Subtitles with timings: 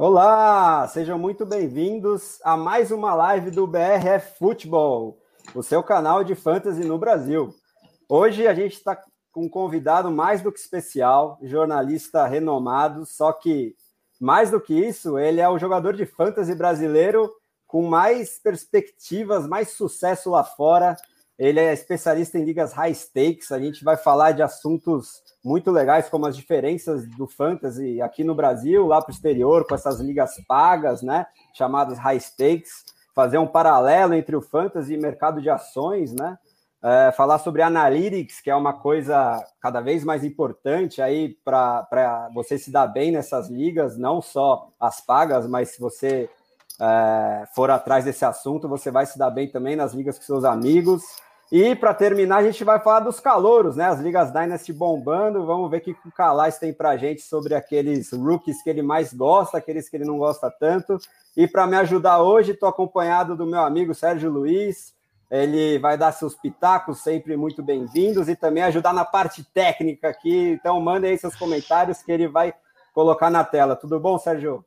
[0.00, 5.18] Olá, sejam muito bem-vindos a mais uma live do BRF Futebol,
[5.52, 7.52] o seu canal de fantasy no Brasil.
[8.08, 8.94] Hoje a gente está
[9.32, 13.74] com um convidado mais do que especial, jornalista renomado, só que
[14.20, 17.34] mais do que isso, ele é o jogador de fantasy brasileiro
[17.66, 20.96] com mais perspectivas, mais sucesso lá fora.
[21.38, 23.52] Ele é especialista em ligas high stakes.
[23.52, 28.34] A gente vai falar de assuntos muito legais, como as diferenças do fantasy aqui no
[28.34, 31.26] Brasil, lá para o exterior, com essas ligas pagas, né?
[31.54, 36.36] Chamadas high stakes, fazer um paralelo entre o fantasy e mercado de ações, né?
[36.82, 42.56] É, falar sobre analytics, que é uma coisa cada vez mais importante aí para você
[42.56, 46.30] se dar bem nessas ligas, não só as pagas, mas se você
[46.80, 50.44] é, for atrás desse assunto, você vai se dar bem também nas ligas com seus
[50.44, 51.02] amigos.
[51.50, 53.86] E para terminar, a gente vai falar dos calouros, né?
[53.86, 55.46] As ligas Dynasty bombando.
[55.46, 59.14] Vamos ver o que o Calais tem para gente sobre aqueles rookies que ele mais
[59.14, 60.98] gosta, aqueles que ele não gosta tanto.
[61.34, 64.94] E para me ajudar hoje, estou acompanhado do meu amigo Sérgio Luiz.
[65.30, 70.50] Ele vai dar seus pitacos, sempre muito bem-vindos, e também ajudar na parte técnica aqui.
[70.50, 72.52] Então, mandem aí seus comentários que ele vai
[72.92, 73.74] colocar na tela.
[73.74, 74.64] Tudo bom, Sérgio?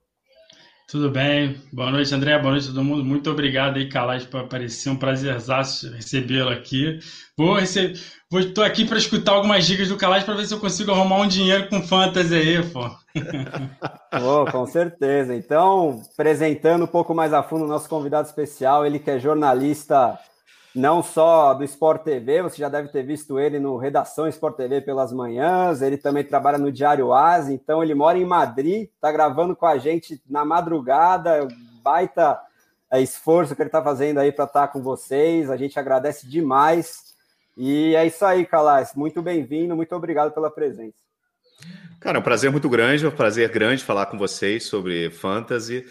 [0.92, 1.56] Tudo bem.
[1.72, 2.38] Boa noite, André.
[2.38, 3.02] Boa noite a todo mundo.
[3.02, 4.90] Muito obrigado aí, Calais, por aparecer.
[4.90, 7.00] Um prazerzaço recebê-lo aqui.
[7.38, 7.98] Vou receber.
[8.34, 11.28] Estou aqui para escutar algumas dicas do Calais para ver se eu consigo arrumar um
[11.30, 12.90] dinheiro com fantasy aí, pô.
[14.22, 15.34] oh, com certeza.
[15.34, 20.20] Então, apresentando um pouco mais a fundo o nosso convidado especial, ele que é jornalista
[20.74, 24.82] não só do Sport TV, você já deve ter visto ele no Redação Sport TV
[24.82, 29.56] pelas manhãs, ele também trabalha no Diário Asa, então ele mora em Madrid, está gravando
[29.56, 31.48] com a gente na madrugada,
[31.84, 32.40] baita
[32.90, 36.28] é, esforço que ele está fazendo aí para estar tá com vocês, a gente agradece
[36.28, 37.12] demais.
[37.58, 40.96] E é isso aí, Calais, muito bem-vindo, muito obrigado pela presença.
[42.00, 45.86] Cara, é um prazer muito grande, é um prazer grande falar com vocês sobre fantasy.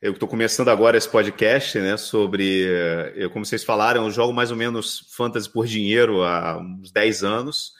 [0.00, 1.96] Eu estou começando agora esse podcast, né?
[1.96, 6.58] Sobre, eh, eu, como vocês falaram, eu jogo mais ou menos fantasy por dinheiro há
[6.58, 7.72] uns 10 anos.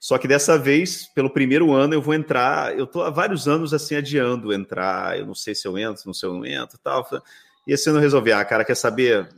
[0.00, 2.76] Só que dessa vez, pelo primeiro ano, eu vou entrar.
[2.76, 5.18] Eu estou há vários anos assim adiando entrar.
[5.18, 7.06] Eu não sei se eu entro, não sei se eu não entro tal.
[7.66, 9.28] E esse ano eu resolvi, ah, cara, quer saber?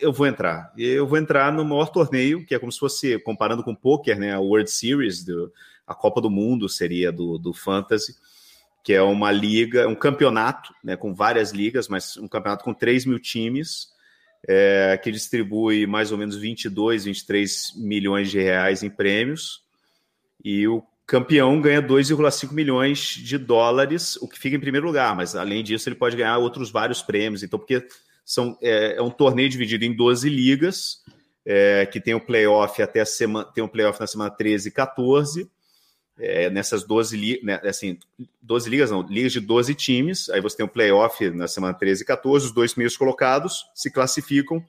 [0.00, 0.72] Eu, vou entrar.
[0.74, 3.76] E eu vou entrar no maior torneio, que é como se fosse, comparando com o
[3.76, 4.32] poker, né?
[4.32, 5.52] A World Series, do,
[5.86, 8.14] a Copa do Mundo seria do, do Fantasy
[8.84, 13.06] que é uma liga, um campeonato, né, com várias ligas, mas um campeonato com 3
[13.06, 13.88] mil times,
[14.46, 19.62] é, que distribui mais ou menos 22, 23 milhões de reais em prêmios,
[20.44, 25.34] e o campeão ganha 2,5 milhões de dólares, o que fica em primeiro lugar, mas
[25.34, 27.86] além disso ele pode ganhar outros vários prêmios, então porque
[28.22, 31.02] são, é, é um torneio dividido em 12 ligas,
[31.46, 34.72] é, que tem o playoff até a semana, tem um playoff na semana 13 e
[34.72, 35.50] 14,
[36.18, 37.98] é, nessas 12, li né, assim,
[38.40, 41.74] 12 ligas, não, ligas de 12 times, aí você tem o um playoff na semana
[41.74, 44.64] 13 e 14, os dois primeiros colocados se classificam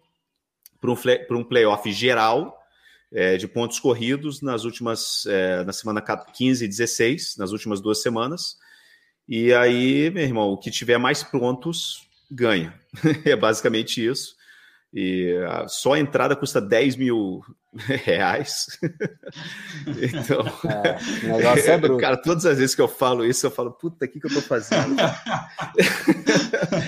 [0.82, 2.62] para um, um playoff geral
[3.12, 8.02] é, de pontos corridos nas últimas, é, na semana 15 e 16, nas últimas duas
[8.02, 8.58] semanas,
[9.28, 12.80] e aí, meu irmão, o que tiver mais prontos ganha,
[13.26, 14.35] é basicamente isso.
[14.98, 17.42] E a, só a entrada custa 10 mil
[17.76, 18.80] reais.
[20.02, 20.40] então,
[20.72, 22.00] é, o negócio é bruto.
[22.00, 24.34] Cara, todas as vezes que eu falo isso, eu falo, puta, o que, que eu
[24.34, 24.96] tô fazendo?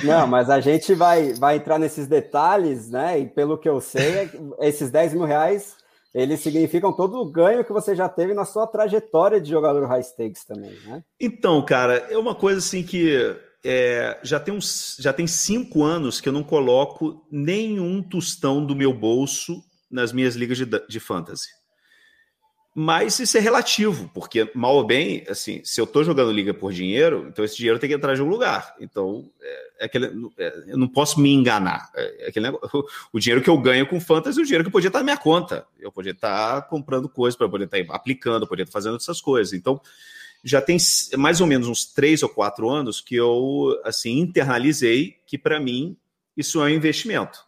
[0.06, 3.19] Não, mas a gente vai, vai entrar nesses detalhes, né?
[3.19, 5.75] E pelo que eu sei, é esses 10 mil reais,
[6.13, 10.01] eles significam todo o ganho que você já teve na sua trajetória de jogador high
[10.01, 11.03] stakes também, né?
[11.19, 13.35] Então, cara, é uma coisa assim que
[13.67, 18.75] é, já, tem uns, já tem cinco anos que eu não coloco nenhum tostão do
[18.75, 19.61] meu bolso
[19.91, 21.50] nas minhas ligas de, de fantasy.
[22.80, 26.71] Mas isso é relativo, porque mal ou bem, assim, se eu estou jogando liga por
[26.71, 28.75] dinheiro, então esse dinheiro tem que entrar de um lugar.
[28.80, 31.89] Então, é, é aquele, é, eu não posso me enganar.
[31.95, 34.69] É, é aquele negócio, o dinheiro que eu ganho com fantasy é o dinheiro que
[34.69, 35.65] podia estar na minha conta.
[35.80, 39.53] Eu podia estar comprando coisas para poder estar aplicando, podia estar fazendo essas coisas.
[39.53, 39.81] Então,
[40.44, 40.78] já tem
[41.18, 45.98] mais ou menos uns três ou quatro anos que eu assim internalizei que para mim
[46.36, 47.45] isso é um investimento.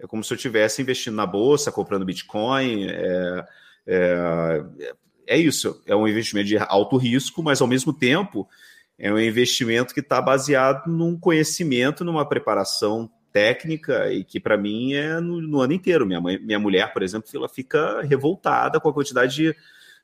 [0.00, 2.88] É como se eu estivesse investindo na bolsa, comprando Bitcoin.
[2.88, 3.46] É,
[3.86, 4.64] é,
[5.26, 5.80] é isso.
[5.86, 8.48] É um investimento de alto risco, mas ao mesmo tempo
[8.98, 14.94] é um investimento que está baseado num conhecimento, numa preparação técnica e que para mim
[14.94, 16.06] é no, no, ano inteiro.
[16.06, 19.56] Minha, mãe, minha mulher, por exemplo, ela fica revoltada com a quantidade de,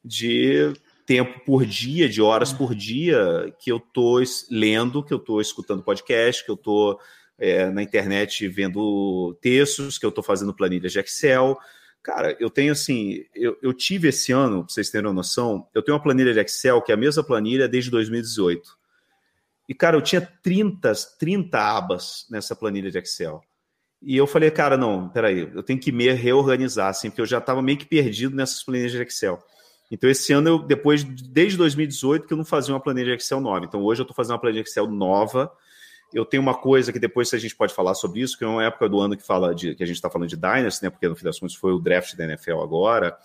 [0.04, 0.72] de
[1.06, 5.82] tempo por dia, de horas por dia, que eu estou lendo, que eu estou escutando
[5.82, 6.98] podcast, que eu estou
[7.38, 11.58] é, na internet vendo textos, que eu estou fazendo planilhas de Excel.
[12.02, 15.82] Cara, eu tenho assim, eu, eu tive esse ano, para vocês terem uma noção, eu
[15.82, 18.78] tenho uma planilha de Excel que é a mesma planilha desde 2018.
[19.68, 23.40] E, cara, eu tinha 30, 30 abas nessa planilha de Excel.
[24.02, 27.38] E eu falei, cara, não, peraí, eu tenho que me reorganizar, assim, porque eu já
[27.38, 29.38] estava meio que perdido nessas planilhas de Excel.
[29.90, 33.64] Então, esse ano, eu, depois, desde 2018, que eu não fazia uma planilha Excel nova.
[33.64, 35.50] Então, hoje eu estou fazendo uma planilha Excel nova.
[36.14, 38.64] Eu tenho uma coisa que depois a gente pode falar sobre isso, que é uma
[38.64, 40.90] época do ano que fala de que a gente está falando de Dynasty, né?
[40.90, 43.16] Porque no fim das contas foi o draft da NFL agora.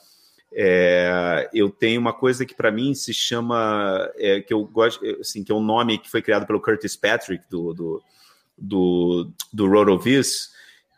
[0.58, 5.44] É, eu tenho uma coisa que para mim se chama é, que eu gosto assim
[5.44, 8.04] que é um nome que foi criado pelo Curtis Patrick do do,
[8.58, 10.55] do, do RotoViz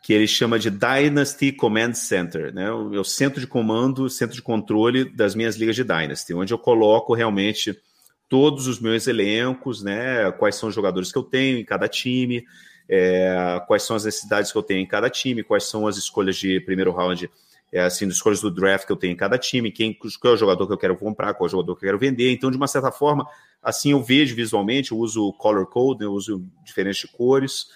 [0.08, 2.72] que ele chama de Dynasty Command Center, né?
[2.72, 6.56] O meu centro de comando, centro de controle das minhas ligas de Dynasty, onde eu
[6.56, 7.78] coloco realmente
[8.26, 10.32] todos os meus elencos, né?
[10.38, 12.42] Quais são os jogadores que eu tenho em cada time,
[12.88, 16.36] é, quais são as necessidades que eu tenho em cada time, quais são as escolhas
[16.36, 17.30] de primeiro round
[17.70, 20.34] é, assim, das escolhas do draft que eu tenho em cada time, quem, qual é
[20.36, 22.32] o jogador que eu quero comprar, qual é o jogador que eu quero vender.
[22.32, 23.28] Então, de uma certa forma,
[23.62, 27.66] assim eu vejo visualmente, eu uso color code, né, eu uso diferentes cores,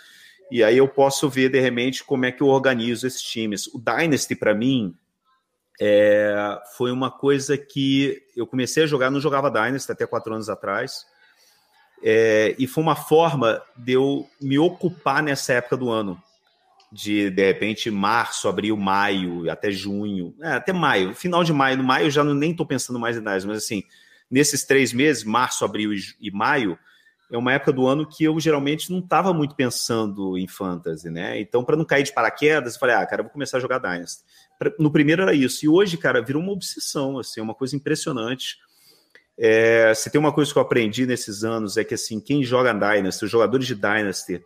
[0.52, 3.69] e aí eu posso ver, de repente, como é que eu organizo esses times.
[3.69, 4.94] O Dynasty, para mim,
[5.81, 10.50] é, foi uma coisa que eu comecei a jogar, não jogava Dynasty até quatro anos
[10.50, 11.06] atrás,
[12.04, 16.22] é, e foi uma forma de eu me ocupar nessa época do ano.
[16.93, 21.82] De de repente março, abril, maio, até junho, é, até maio, final de maio, no
[21.82, 23.82] maio eu já não, nem estou pensando mais em dados, mas assim,
[24.31, 26.78] nesses três meses, março, abril e, e maio,
[27.32, 31.40] é uma época do ano que eu geralmente não estava muito pensando em fantasy, né?
[31.40, 34.23] Então, para não cair de paraquedas, eu falei, ah, cara, vou começar a jogar Dynasty.
[34.79, 38.58] No primeiro era isso, e hoje, cara, virou uma obsessão, assim, uma coisa impressionante.
[39.38, 42.75] É, se tem uma coisa que eu aprendi nesses anos é que, assim, quem joga
[42.75, 44.44] Dynasty, os jogadores de Dynasty,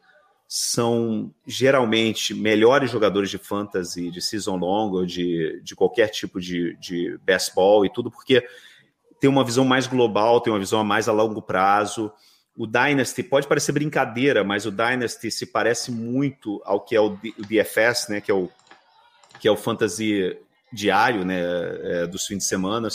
[0.48, 6.76] são geralmente melhores jogadores de fantasy, de season long, ou de, de qualquer tipo de,
[6.76, 8.46] de baseball e tudo, porque
[9.20, 12.12] tem uma visão mais global, tem uma visão mais a longo prazo.
[12.56, 17.10] O Dynasty pode parecer brincadeira, mas o Dynasty se parece muito ao que é o
[17.10, 18.48] DFS, né, que é o,
[19.38, 20.36] que é o fantasy
[20.72, 22.88] diário né, é, dos fins de semana,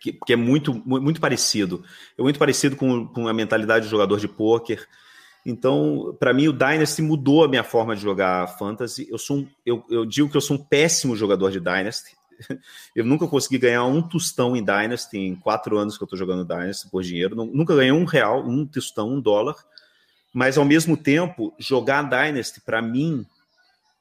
[0.00, 1.84] que, que, é muito, muito parecido.
[2.18, 4.86] É muito parecido com, com a mentalidade do jogador de pôquer.
[5.46, 9.06] Então, para mim, o Dynasty mudou a minha forma de jogar Fantasy.
[9.10, 12.16] Eu, sou um, eu, eu digo que eu sou um péssimo jogador de Dynasty.
[12.94, 16.44] Eu nunca consegui ganhar um tostão em Dynasty em quatro anos que eu estou jogando
[16.44, 17.36] Dynasty por dinheiro.
[17.36, 19.56] Nunca ganhei um real, um tostão, um dólar.
[20.32, 23.26] Mas, ao mesmo tempo, jogar Dynasty, para mim,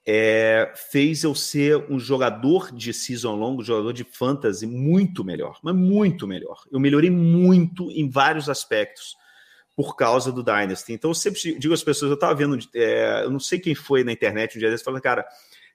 [0.05, 5.59] é, fez eu ser um jogador de season long, um jogador de fantasy muito melhor,
[5.63, 6.63] mas muito melhor.
[6.71, 9.15] Eu melhorei muito em vários aspectos
[9.75, 10.93] por causa do Dynasty.
[10.93, 14.03] Então eu sempre digo às pessoas, eu estava vendo, é, eu não sei quem foi
[14.03, 15.25] na internet um dia desses, falando, cara,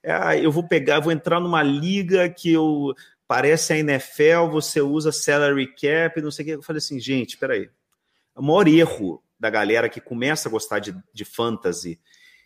[0.03, 2.93] é, eu vou pegar, vou entrar numa liga que eu
[3.27, 6.55] parece a NFL, você usa salary cap, não sei o que.
[6.55, 7.69] Eu falei assim, gente, peraí.
[8.35, 11.99] O maior erro da galera que começa a gostar de, de fantasy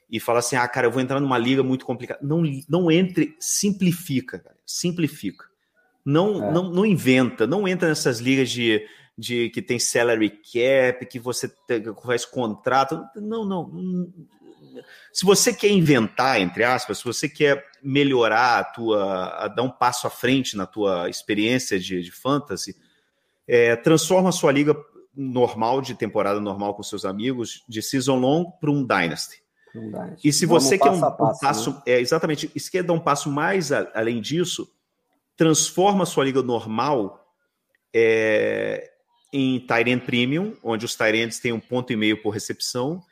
[0.09, 2.19] e fala assim, ah, cara, eu vou entrar numa liga muito complicada.
[2.21, 5.45] Não, não entre, simplifica, cara, simplifica.
[6.05, 6.51] Não, é.
[6.51, 8.85] não, não inventa, não entra nessas ligas de
[9.17, 11.51] de que tem salary cap, que você
[12.03, 13.03] faz contrato.
[13.15, 14.11] Não, não.
[15.11, 19.69] Se você quer inventar, entre aspas, se você quer melhorar a tua, a dar um
[19.69, 22.75] passo à frente na tua experiência de, de fantasy,
[23.47, 24.75] é, transforma a sua liga
[25.15, 29.41] normal, de temporada normal com seus amigos, de season long para um dynasty.
[29.75, 30.27] Um dynasty.
[30.27, 31.81] E se Vamos você quer um, passo, um passo né?
[31.87, 34.67] é, exatamente, se quer dar um passo mais a, além disso,
[35.35, 37.23] transforma a sua liga normal
[37.93, 38.91] é,
[39.31, 43.03] em Tyrant Premium, onde os Tyrants têm um ponto e meio por recepção,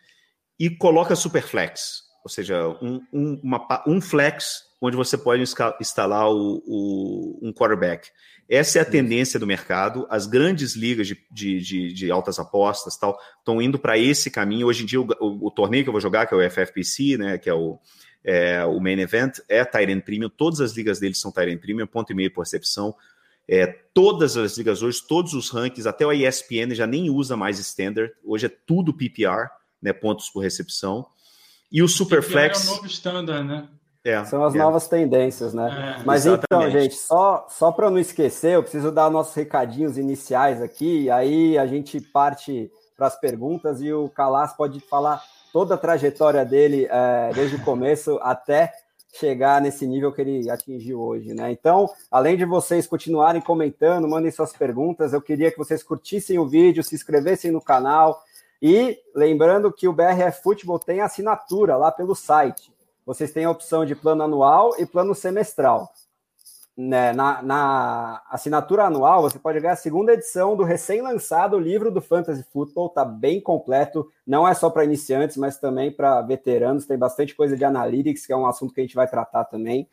[0.62, 6.62] e coloca Superflex, ou seja, um, um, uma, um flex onde você pode instalar o,
[6.68, 8.10] o, um quarterback.
[8.48, 10.06] Essa é a tendência do mercado.
[10.08, 14.68] As grandes ligas de, de, de, de altas apostas tal estão indo para esse caminho.
[14.68, 17.18] Hoje em dia, o, o, o, torneio que eu vou jogar, que é o FFPC,
[17.18, 17.80] né, que é o,
[18.24, 20.30] é, o main event, é Tyrant Premium.
[20.30, 22.96] Todas as ligas deles são Tyrant Premium, ponto e meio por recepção.
[23.48, 23.66] É,
[23.96, 28.14] todas as ligas hoje, todos os rankings, até o ESPN já nem usa mais standard.
[28.24, 29.50] Hoje é tudo PPR,
[29.82, 31.06] né, pontos por recepção.
[31.72, 32.68] E o Superflex.
[32.68, 33.68] É o novo standard, né?
[34.04, 34.58] É, São as é.
[34.58, 35.98] novas tendências, né?
[36.00, 36.70] É, Mas então, exatamente.
[36.70, 41.58] então, gente, só, só para não esquecer, eu preciso dar nossos recadinhos iniciais aqui, aí
[41.58, 45.22] a gente parte para as perguntas e o Calas pode falar
[45.54, 48.74] toda a trajetória dele é, desde o começo até
[49.14, 51.52] chegar nesse nível que ele atingiu hoje, né?
[51.52, 56.48] Então, além de vocês continuarem comentando, mandem suas perguntas, eu queria que vocês curtissem o
[56.48, 58.24] vídeo, se inscrevessem no canal
[58.62, 62.72] e lembrando que o BRF Futebol tem assinatura lá pelo site.
[63.06, 65.92] Vocês têm a opção de plano anual e plano semestral.
[66.78, 72.02] né, na, na, assinatura anual, você pode ganhar a segunda edição do recém-lançado livro do
[72.02, 76.98] Fantasy Football, tá bem completo, não é só para iniciantes, mas também para veteranos, tem
[76.98, 79.90] bastante coisa de analytics, que é um assunto que a gente vai tratar também.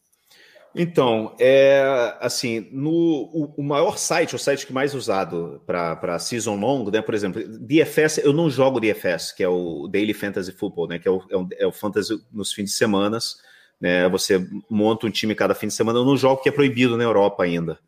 [0.75, 6.57] Então, é assim, no o, o, maior site, o site que mais usado para season
[6.57, 7.03] long, né?
[7.03, 10.99] Por exemplo, DFS, eu não jogo DFS, que é o Daily Fantasy Football, né?
[10.99, 13.19] Que é o, é o, é o fantasy nos fins de semana,
[13.79, 14.09] né?
[14.09, 15.99] Você monta um time cada fim de semana.
[15.99, 17.79] Eu não jogo que é proibido na Europa ainda.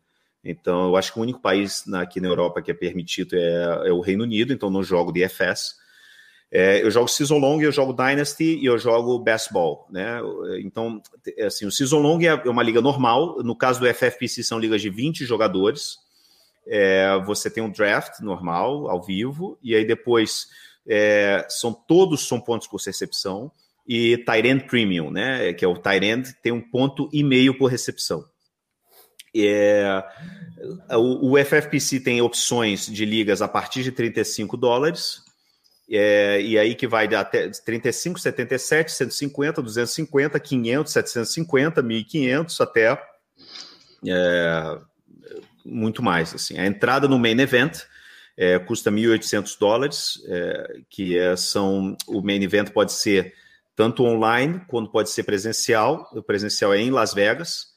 [0.43, 3.91] Então, eu acho que o único país aqui na Europa que é permitido é, é
[3.91, 5.73] o Reino Unido, então não jogo DFS.
[6.51, 10.19] É, eu jogo Season Long, eu jogo Dynasty e eu jogo Best Ball, né?
[10.63, 11.01] Então,
[11.45, 13.43] assim, o Season Long é uma liga normal.
[13.43, 15.97] No caso do FFPC, são ligas de 20 jogadores.
[16.67, 20.47] É, você tem um draft normal, ao vivo, e aí depois
[20.87, 23.51] é, são todos são pontos por recepção
[23.87, 25.53] e Tyrant Premium, né?
[25.53, 28.25] Que é o Tyrant tem um ponto e meio por recepção.
[29.35, 30.03] É,
[30.91, 35.24] o, o FFPC tem opções de ligas a partir de 35 dólares
[35.89, 43.01] é, e aí que vai até 35, 77, 150, 250, 500, 750, 1.500 até
[44.07, 44.77] é,
[45.63, 46.33] muito mais.
[46.33, 46.57] Assim.
[46.57, 47.83] A entrada no main event
[48.37, 53.33] é, custa 1.800 dólares, é, que é, são o main event pode ser
[53.75, 56.09] tanto online quanto pode ser presencial.
[56.13, 57.73] O presencial é em Las Vegas.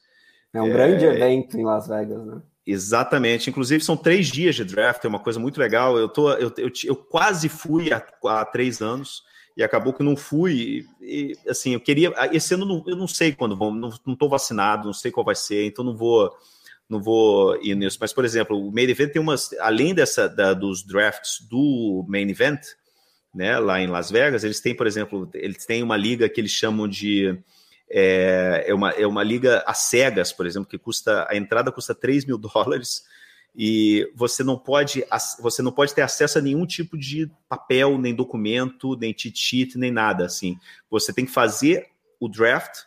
[0.53, 2.41] É um grande é, evento em Las Vegas, né?
[2.71, 3.49] Exatamente.
[3.49, 5.97] Inclusive, são três dias de draft, é uma coisa muito legal.
[5.97, 9.23] Eu, tô, eu, eu, eu quase fui há, há, três anos
[9.57, 10.85] e acabou que não fui.
[11.01, 12.13] E, assim, eu queria.
[12.31, 15.65] Esse ano eu não sei quando vou, não estou vacinado, não sei qual vai ser,
[15.65, 16.31] então não vou
[16.87, 17.97] não vou ir nisso.
[17.99, 19.51] Mas, por exemplo, o main event tem umas.
[19.59, 22.61] Além dessa da, dos drafts do main event,
[23.33, 26.51] né, lá em Las Vegas, eles têm, por exemplo, eles têm uma liga que eles
[26.51, 27.35] chamam de
[27.91, 31.95] é, é, uma, é uma liga a cegas, por exemplo, que custa a entrada custa
[31.95, 33.03] 3 mil dólares
[33.55, 35.03] e você não pode
[35.39, 39.77] você não pode ter acesso a nenhum tipo de papel, nem documento, nem cheat sheet,
[39.77, 40.57] nem nada assim.
[40.89, 41.87] Você tem que fazer
[42.19, 42.81] o draft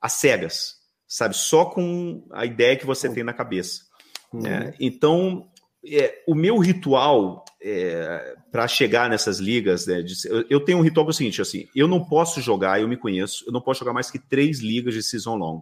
[0.00, 0.76] a cegas,
[1.06, 1.36] sabe?
[1.36, 3.82] Só com a ideia que você tem na cabeça.
[4.32, 4.46] Uhum.
[4.46, 5.48] É, então,
[5.86, 10.82] é, o meu ritual é, para chegar nessas ligas, né, de, eu, eu, tenho um
[10.82, 13.60] ritual que é o seguinte, assim, eu não posso jogar, eu me conheço, eu não
[13.60, 15.60] posso jogar mais que três ligas de season long,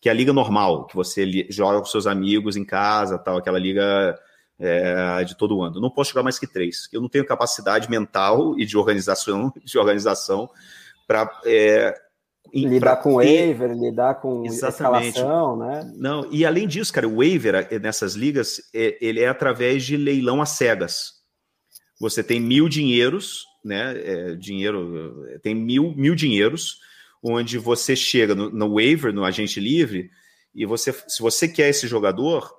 [0.00, 3.58] que é a liga normal, que você joga com seus amigos em casa, tal, aquela
[3.58, 4.18] liga
[4.58, 5.76] é, de todo ano.
[5.76, 6.88] Eu não posso jogar mais que três.
[6.92, 10.48] Eu não tenho capacidade mental e de organização, de organização
[11.06, 11.94] para é,
[12.52, 15.18] lidar com waiver, lidar com Exatamente.
[15.18, 15.92] escalação, né?
[15.96, 19.96] Não, e além disso, cara, o waiver eh, nessas ligas, é, ele é através de
[19.96, 21.17] leilão às cegas.
[21.98, 23.94] Você tem mil dinheiros, né?
[23.98, 26.80] É, dinheiro eh, tem mil, mil dinheiros,
[27.22, 30.10] onde você chega no, no waiver, no agente livre,
[30.54, 32.52] e você, se você quer esse jogador,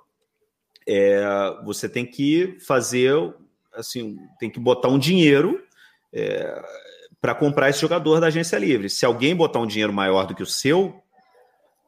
[0.88, 1.24] é,
[1.64, 3.16] você tem que fazer
[3.74, 5.64] assim, tem que botar um dinheiro.
[6.12, 6.62] É,
[7.22, 8.90] para comprar esse jogador da agência livre.
[8.90, 11.02] Se alguém botar um dinheiro maior do que o seu,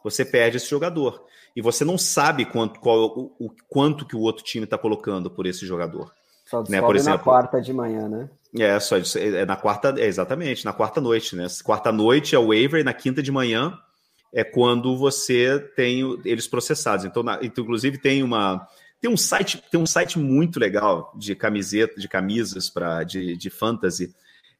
[0.03, 1.25] você perde esse jogador.
[1.55, 5.29] E você não sabe quanto, qual, o, o quanto que o outro time está colocando
[5.29, 6.13] por esse jogador.
[6.51, 6.81] Só né?
[6.81, 8.29] por exemplo, na quarta de manhã, né?
[8.59, 11.47] É, só é na quarta, é exatamente, na quarta noite, né?
[11.63, 13.79] Quarta noite é o waiver, na quinta de manhã
[14.33, 17.05] é quando você tem eles processados.
[17.05, 18.67] Então, na, inclusive tem uma
[18.99, 23.49] tem um site tem um site muito legal de camiseta de camisas para de, de
[23.49, 24.13] fantasy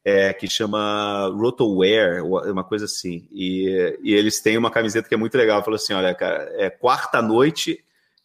[0.04, 3.28] é, que chama Rotoware, uma coisa assim.
[3.30, 5.62] E, e, eles têm uma camiseta que é muito legal.
[5.62, 7.84] Falou assim: olha, cara, é quarta noite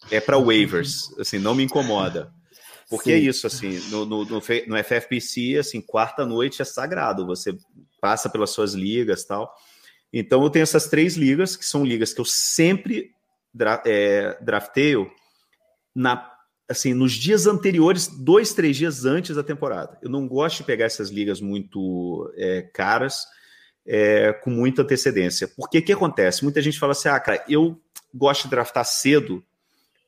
[0.10, 2.32] é para waivers, assim, não me incomoda.
[2.89, 3.20] Porque é Sim.
[3.20, 7.56] é isso, assim, no, no, no, no FFPC, assim, quarta noite é sagrado, você
[8.00, 9.53] passa pelas suas ligas tal.
[10.12, 13.12] Então eu tenho essas três ligas, que são ligas que eu sempre
[13.53, 15.12] dra é, drafteio
[15.94, 16.32] na,
[16.70, 19.98] assim, nos dias anteriores, dois, três dias antes da temporada.
[20.01, 23.25] Eu não gosto de pegar essas ligas muito é, caras,
[23.86, 25.48] é, com muita antecedência.
[25.58, 26.44] Porque o que acontece?
[26.44, 27.77] Muita gente fala assim, ah, cara, eu
[28.13, 29.44] gosto de draftar cedo,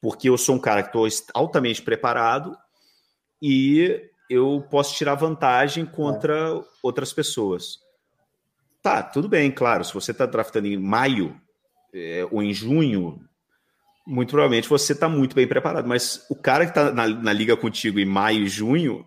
[0.01, 2.55] porque eu sou um cara que estou altamente preparado
[3.41, 6.61] e eu posso tirar vantagem contra é.
[6.83, 7.79] outras pessoas.
[8.81, 9.83] Tá, tudo bem, claro.
[9.83, 11.39] Se você está draftando em maio
[11.93, 13.19] é, ou em junho,
[14.05, 15.87] muito provavelmente você está muito bem preparado.
[15.87, 19.05] Mas o cara que está na, na, liga contigo em maio e junho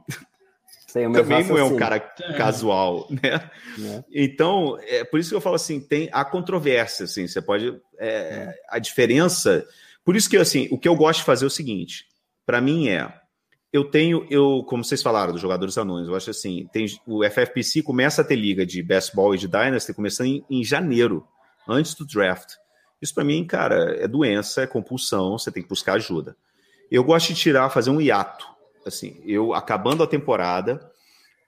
[0.93, 2.33] também não é um cara é.
[2.35, 3.51] casual, né?
[3.81, 4.05] É.
[4.13, 7.81] Então, é por isso que eu falo assim, tem a controvérsia, assim, você pode...
[7.99, 8.55] É, é.
[8.69, 9.67] a diferença...
[10.05, 12.07] Por isso que, assim, o que eu gosto de fazer é o seguinte,
[12.45, 13.22] para mim é
[13.73, 17.83] eu tenho, eu, como vocês falaram, dos jogadores anões, eu acho assim, tem, o FFPC
[17.83, 21.27] começa a ter liga de baseball e de Dynasty começando em, em janeiro,
[21.67, 22.57] antes do draft.
[23.01, 26.37] Isso para mim, cara, é doença, é compulsão, você tem que buscar ajuda.
[26.91, 28.47] Eu gosto de tirar, fazer um hiato.
[28.85, 30.93] Assim, eu acabando a temporada,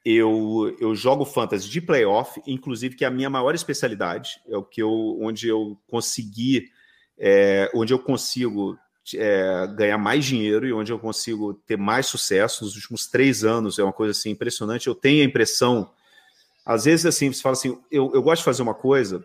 [0.04, 4.62] eu, eu jogo fantasy de playoff, inclusive que é a minha maior especialidade, é o
[4.62, 6.71] que eu, onde eu consegui,
[7.19, 8.78] é, onde eu consigo
[9.15, 13.79] é, ganhar mais dinheiro e onde eu consigo ter mais sucesso nos últimos três anos.
[13.79, 14.87] É uma coisa assim impressionante.
[14.87, 15.90] Eu tenho a impressão,
[16.64, 19.25] às vezes assim, você fala assim, eu, eu gosto de fazer uma coisa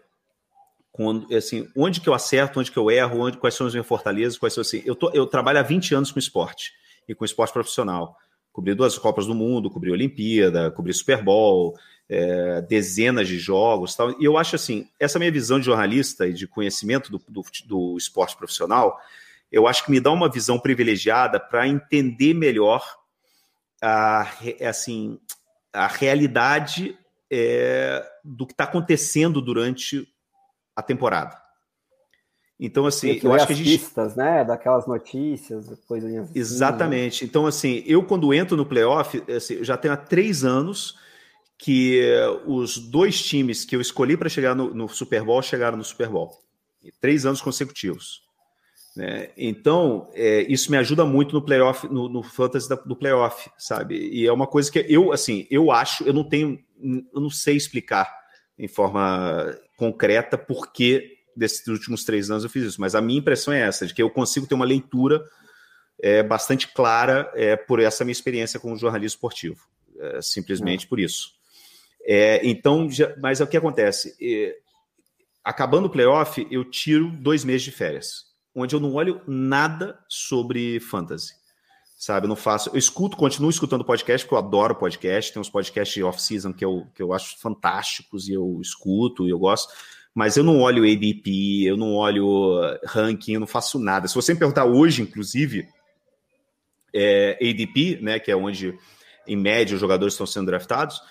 [0.92, 3.88] quando, assim, onde que eu acerto, onde que eu erro, onde, quais são as minhas
[3.88, 4.82] fortalezas, quais são assim.
[4.86, 6.74] Eu, tô, eu trabalho há 20 anos com esporte
[7.08, 8.18] e com esporte profissional.
[8.52, 11.78] Cobri duas Copas do Mundo, cobri Olimpíada, cobri Super Bowl,
[12.10, 14.20] é, dezenas de jogos tal.
[14.20, 17.98] E eu acho assim, essa minha visão de jornalista e de conhecimento do, do, do
[17.98, 19.00] esporte profissional
[19.52, 22.84] eu acho que me dá uma visão privilegiada para entender melhor
[23.82, 24.28] a,
[24.68, 25.20] assim,
[25.74, 26.98] a realidade
[27.32, 30.08] é, do que está acontecendo durante
[30.76, 31.38] a temporada.
[32.60, 33.80] Então, assim, eu acho que a gente.
[33.80, 34.44] pistas, né?
[34.44, 36.30] Daquelas notícias, coisinhas.
[36.30, 37.24] Assim, Exatamente.
[37.24, 37.30] Né?
[37.30, 40.98] Então, assim, eu quando entro no playoff, assim, já tenho há três anos
[41.58, 42.02] que
[42.46, 46.10] os dois times que eu escolhi para chegar no, no Super Bowl chegaram no Super
[46.10, 46.32] Bowl.
[47.00, 48.29] Três anos consecutivos.
[49.00, 49.30] Né?
[49.38, 53.96] Então, é, isso me ajuda muito no playoff, no, no fantasy da, do playoff, sabe?
[53.96, 57.56] E é uma coisa que eu, assim, eu acho, eu não tenho, eu não sei
[57.56, 58.14] explicar
[58.58, 63.20] em forma concreta por que desses últimos três anos eu fiz isso, mas a minha
[63.20, 65.24] impressão é essa, de que eu consigo ter uma leitura
[66.04, 69.62] é, bastante clara é, por essa minha experiência com o jornalismo esportivo,
[69.98, 71.30] é, simplesmente por isso.
[72.04, 74.14] É, então, já, mas é o que acontece?
[74.22, 74.58] É,
[75.42, 78.29] acabando o playoff, eu tiro dois meses de férias
[78.60, 81.34] onde eu não olho nada sobre fantasy.
[81.98, 82.70] Sabe, eu não faço.
[82.70, 85.34] Eu escuto, continuo escutando podcast, porque eu adoro podcast.
[85.34, 89.38] Tem uns podcasts off-season que eu, que eu acho fantásticos e eu escuto e eu
[89.38, 89.74] gosto.
[90.14, 94.08] Mas eu não olho ADP, eu não olho ranking, eu não faço nada.
[94.08, 95.68] Se você me perguntar hoje, inclusive,
[96.94, 98.78] é, ADP, né, que é onde,
[99.28, 101.02] em média, os jogadores estão sendo draftados,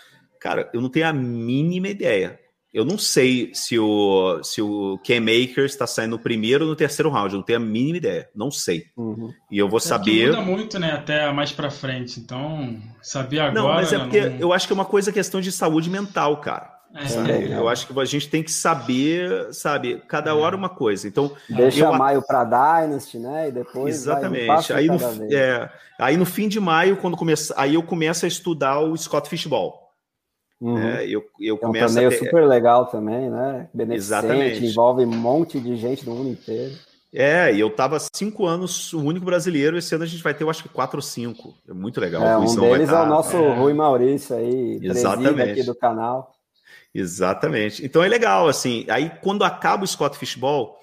[0.40, 2.40] cara, eu não tenho a mínima ideia.
[2.72, 6.76] Eu não sei se o, se o Cam Akers está saindo no primeiro ou no
[6.76, 7.33] terceiro round.
[7.33, 8.28] Eu não tenho a mínima ideia.
[8.35, 8.85] Não sei.
[8.96, 9.33] Uhum.
[9.50, 10.28] E eu vou é saber.
[10.28, 10.92] Muda muito, né?
[10.92, 12.20] Até mais para frente.
[12.20, 13.54] Então, saber agora.
[13.54, 14.38] Não, mas é porque não...
[14.38, 16.78] eu acho que é uma coisa questão de saúde mental, cara.
[16.94, 21.07] É, eu acho que a gente tem que saber, sabe, cada hora uma coisa.
[21.07, 21.92] Então, deixa eu...
[21.92, 23.48] maio para Dynasty, né?
[23.48, 24.72] E depois exatamente.
[24.72, 24.98] aí no,
[25.31, 29.28] é, aí no fim de maio, quando começa, aí eu começo a estudar o Scott
[29.28, 29.88] Fishball.
[30.60, 30.78] Uhum.
[30.78, 32.18] É, eu, eu é um torneio ter...
[32.18, 33.68] super legal também, né?
[33.72, 34.66] Beneficente, Exatamente.
[34.66, 36.74] envolve um monte de gente do mundo inteiro.
[37.12, 39.78] É, e eu tava cinco anos, o único brasileiro.
[39.78, 41.54] Esse ano a gente vai ter, eu acho que quatro ou cinco.
[41.66, 42.22] É muito legal.
[42.22, 42.98] É, um deles tá...
[42.98, 43.54] é o nosso é...
[43.54, 45.52] Rui Maurício aí, Exatamente.
[45.52, 46.34] aqui do canal.
[46.94, 47.84] Exatamente.
[47.84, 48.84] Então é legal, assim.
[48.88, 50.78] Aí quando acaba o Scott Fishball,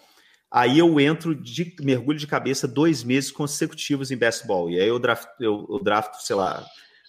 [0.49, 4.69] aí eu entro de mergulho de cabeça dois meses consecutivos em baseball.
[4.69, 6.65] E aí eu draft, eu, eu drafto, sei lá,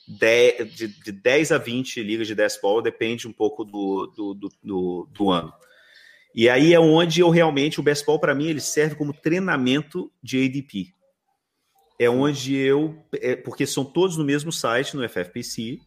[0.09, 4.49] 10, de, de 10 a 20 ligas de baseball, depende um pouco do, do, do,
[4.63, 5.53] do, do ano.
[6.35, 10.45] E aí é onde eu realmente, o baseball para mim, ele serve como treinamento de
[10.45, 10.93] ADP.
[11.99, 15.81] É onde eu, é, porque são todos no mesmo site, no FFPC,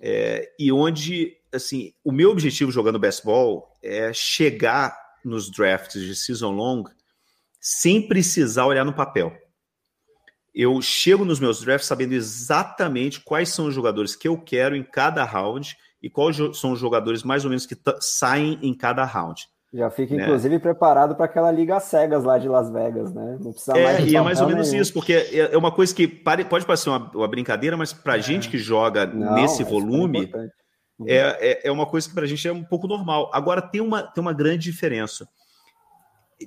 [0.00, 6.52] é, e onde, assim, o meu objetivo jogando baseball é chegar nos drafts de season
[6.52, 6.84] long
[7.58, 9.36] sem precisar olhar no papel.
[10.56, 14.82] Eu chego nos meus drafts sabendo exatamente quais são os jogadores que eu quero em
[14.82, 19.46] cada round e quais são os jogadores mais ou menos que saem em cada round.
[19.74, 20.22] Já fica, né?
[20.22, 23.36] inclusive, preparado para aquela liga cegas lá de Las Vegas, né?
[23.38, 24.10] Não precisa é, mais.
[24.10, 24.80] E é mais ou menos nenhum.
[24.80, 28.22] isso, porque é, é uma coisa que pode parecer uma, uma brincadeira, mas para é.
[28.22, 30.30] gente que joga Não, nesse é volume,
[31.06, 31.18] é,
[31.66, 33.30] é, é uma coisa que para a gente é um pouco normal.
[33.34, 35.28] Agora, tem uma, tem uma grande diferença.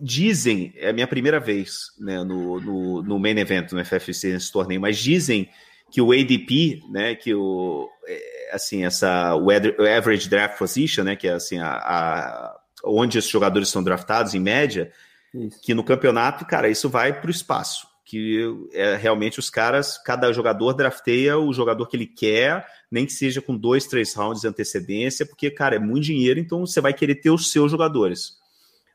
[0.02, 4.52] Dizem, é a minha primeira vez né, no, no, no main event, no FFC, nesse
[4.52, 5.50] torneio, mas dizem
[5.92, 11.28] que o ADP, né, que o é, assim essa o average draft position, né, que
[11.28, 14.92] é assim a, a onde esses jogadores são draftados em média,
[15.34, 15.60] isso.
[15.62, 17.88] que no campeonato, cara, isso vai para o espaço.
[18.06, 23.14] Que é realmente os caras, cada jogador drafteia o jogador que ele quer, nem que
[23.14, 26.92] seja com dois, três rounds de antecedência, porque, cara, é muito dinheiro, então você vai
[26.92, 28.39] querer ter os seus jogadores.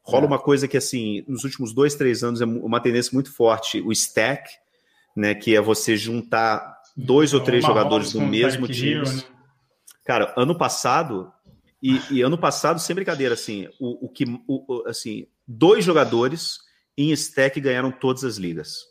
[0.05, 0.27] Rola é.
[0.27, 3.91] uma coisa que, assim, nos últimos dois, três anos é uma tendência muito forte, o
[3.91, 4.51] stack,
[5.17, 9.03] né, que é você juntar dois ou três jogadores do mesmo time.
[9.03, 9.23] Né?
[10.05, 11.33] Cara, ano passado,
[11.83, 16.59] e, e, ano passado, sem brincadeira, assim, o, o que, o, assim, dois jogadores
[16.97, 18.85] em stack ganharam todas as ligas,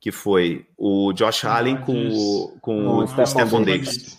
[0.00, 4.18] que foi o Josh ah, Allen com, o, com o Stephon Diggs.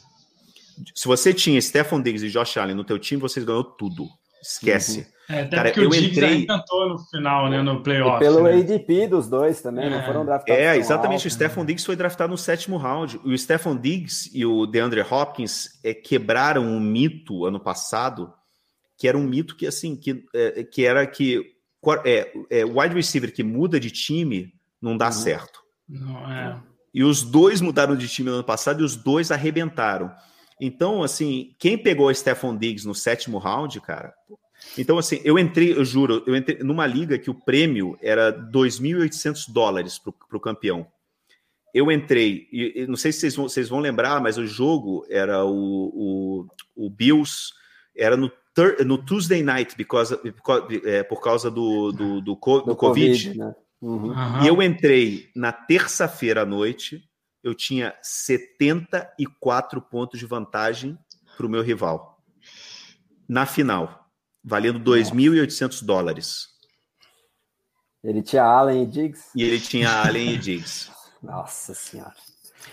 [0.93, 4.07] Se você tinha Stephon Diggs e Josh Allen no teu time, vocês ganhou tudo.
[4.41, 4.99] Esquece.
[4.99, 5.14] Uhum.
[5.29, 6.45] É, até Cara, porque eu o Diggs entrei...
[6.45, 8.17] cantou no final, né, no playoff.
[8.17, 8.59] E pelo né?
[8.59, 9.89] ADP dos dois também, é.
[9.89, 10.61] não foram draftados.
[10.61, 11.21] É, exatamente.
[11.21, 11.67] Alto, o Stephon né?
[11.67, 13.19] Diggs foi draftado no sétimo round.
[13.23, 18.31] O Stephon Diggs e o DeAndre Hopkins é, quebraram um mito ano passado,
[18.97, 21.55] que era um mito que, assim, que, é, que era que
[22.03, 25.11] é, é, wide receiver que muda de time não dá uhum.
[25.11, 25.59] certo.
[25.87, 26.61] Não, é.
[26.93, 30.11] E os dois mudaram de time no ano passado e os dois arrebentaram.
[30.61, 34.13] Então, assim, quem pegou o Stephon Diggs no sétimo round, cara,
[34.77, 39.51] então, assim, eu entrei, eu juro, eu entrei numa liga que o prêmio era 2.800
[39.51, 40.87] dólares para o campeão.
[41.73, 45.43] Eu entrei, e, não sei se vocês vão, vocês vão lembrar, mas o jogo era
[45.45, 47.51] o, o, o Bills,
[47.95, 48.31] era no,
[48.85, 52.75] no Tuesday night, because, because é, por causa do, do, do, do, do Covid.
[52.75, 53.55] COVID né?
[53.81, 54.07] uhum.
[54.07, 54.43] Uhum.
[54.43, 57.03] E eu entrei na terça-feira à noite,
[57.43, 60.97] eu tinha 74 pontos de vantagem
[61.37, 62.17] para o meu rival.
[63.27, 64.04] Na final
[64.45, 66.47] valendo 2.800 dólares.
[68.03, 69.23] Ele tinha Allen e Diggs?
[69.35, 70.91] E ele tinha Allen e Diggs.
[71.23, 72.13] Nossa Senhora.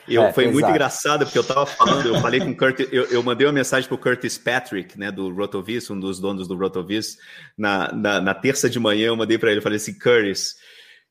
[0.06, 3.04] Eu, é, foi muito engraçado, porque eu estava falando, eu falei com o Curtis, eu,
[3.04, 6.56] eu mandei uma mensagem para o Curtis Patrick, né, do Rotovis, um dos donos do
[6.56, 7.18] Rotovis,
[7.56, 10.56] na, na, na terça de manhã eu mandei para ele, falei assim, Curtis,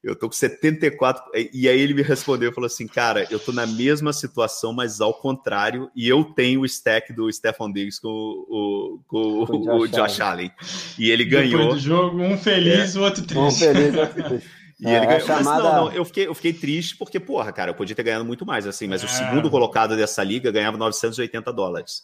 [0.04, 1.24] eu tô com 74.
[1.54, 5.14] E aí ele me respondeu, falou assim, cara, eu tô na mesma situação, mas ao
[5.14, 9.88] contrário, e eu tenho o stack do Stefan Diggs com o, com, com o, o
[9.88, 10.52] Josh, Allen.
[10.98, 11.62] E ele ganhou.
[11.62, 13.00] Depois do jogo, um feliz, é.
[13.00, 13.40] o outro triste.
[13.40, 14.48] Um feliz, outro triste.
[14.80, 15.22] E é, ele ganhou.
[15.22, 15.44] Chamada...
[15.44, 18.26] Mas não, não, eu fiquei, eu fiquei triste porque, porra, cara, eu podia ter ganhado
[18.26, 19.06] muito mais, assim, mas é.
[19.06, 22.02] o segundo colocado dessa liga ganhava 980 dólares.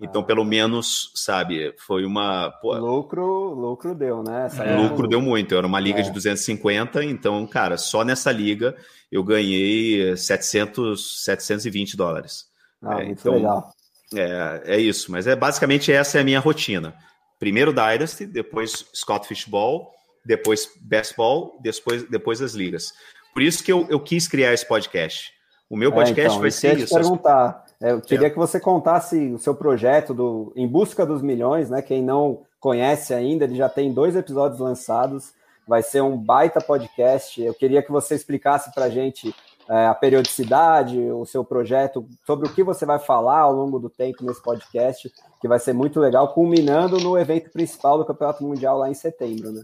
[0.00, 2.50] Então, pelo menos, sabe, foi uma.
[2.50, 4.48] Pô, lucro, lucro deu, né?
[4.58, 4.76] É.
[4.76, 5.54] Lucro deu muito.
[5.54, 6.02] Era uma liga é.
[6.02, 8.74] de 250, então, cara, só nessa liga
[9.12, 12.46] eu ganhei 700, 720 dólares.
[12.82, 13.72] Ah, é, muito então, legal.
[14.14, 16.94] É, é isso, mas é basicamente essa é a minha rotina.
[17.38, 19.90] Primeiro Dynasty, depois Scott Fishball,
[20.24, 22.92] depois Baseball, depois, depois as ligas.
[23.32, 25.30] Por isso que eu, eu quis criar esse podcast.
[25.68, 26.94] O meu é, podcast então, vai ser isso.
[26.94, 27.64] perguntar.
[27.80, 31.80] É, eu queria que você contasse o seu projeto do Em Busca dos Milhões, né?
[31.80, 35.32] Quem não conhece ainda, ele já tem dois episódios lançados.
[35.66, 37.40] Vai ser um baita podcast.
[37.40, 39.34] Eu queria que você explicasse para a gente
[39.68, 43.88] é, a periodicidade, o seu projeto, sobre o que você vai falar ao longo do
[43.88, 48.76] tempo nesse podcast, que vai ser muito legal, culminando no evento principal do Campeonato Mundial
[48.76, 49.62] lá em setembro, né?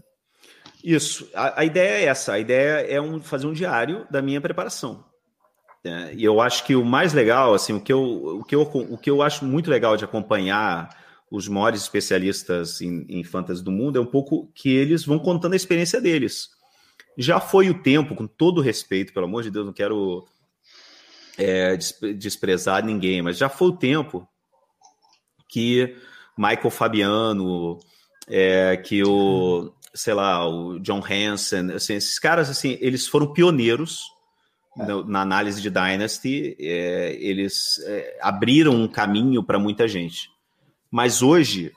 [0.83, 1.29] Isso.
[1.35, 2.33] A, a ideia é essa.
[2.33, 5.03] A ideia é um, fazer um diário da minha preparação.
[5.83, 8.03] É, e eu acho que o mais legal, assim, o que, eu,
[8.39, 10.89] o, que eu, o que eu acho muito legal de acompanhar
[11.29, 15.53] os maiores especialistas em, em fantasy do mundo é um pouco que eles vão contando
[15.53, 16.49] a experiência deles.
[17.17, 20.25] Já foi o tempo, com todo respeito, pelo amor de Deus, não quero
[21.37, 21.77] é,
[22.17, 24.27] desprezar ninguém, mas já foi o tempo
[25.49, 25.95] que
[26.37, 27.79] Michael Fabiano,
[28.27, 34.03] é, que o, sei lá, o John Hansen, assim, esses caras, assim, eles foram pioneiros
[34.77, 40.29] na, na análise de Dynasty, é, eles é, abriram um caminho para muita gente.
[40.91, 41.73] Mas hoje,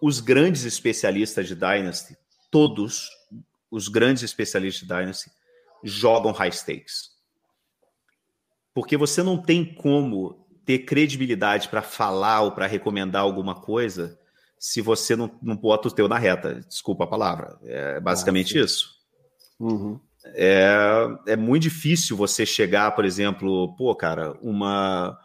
[0.00, 2.16] os grandes especialistas de Dynasty,
[2.50, 3.10] todos
[3.70, 5.30] os grandes especialistas de Dynasty,
[5.82, 7.10] jogam high stakes.
[8.72, 14.18] Porque você não tem como ter credibilidade para falar ou para recomendar alguma coisa
[14.58, 16.60] se você não, não bota o teu na reta.
[16.66, 17.58] Desculpa a palavra.
[17.64, 18.94] É basicamente ah, isso.
[19.60, 20.00] Uhum.
[20.26, 25.18] É, é muito difícil você chegar, por exemplo, pô, cara, uma.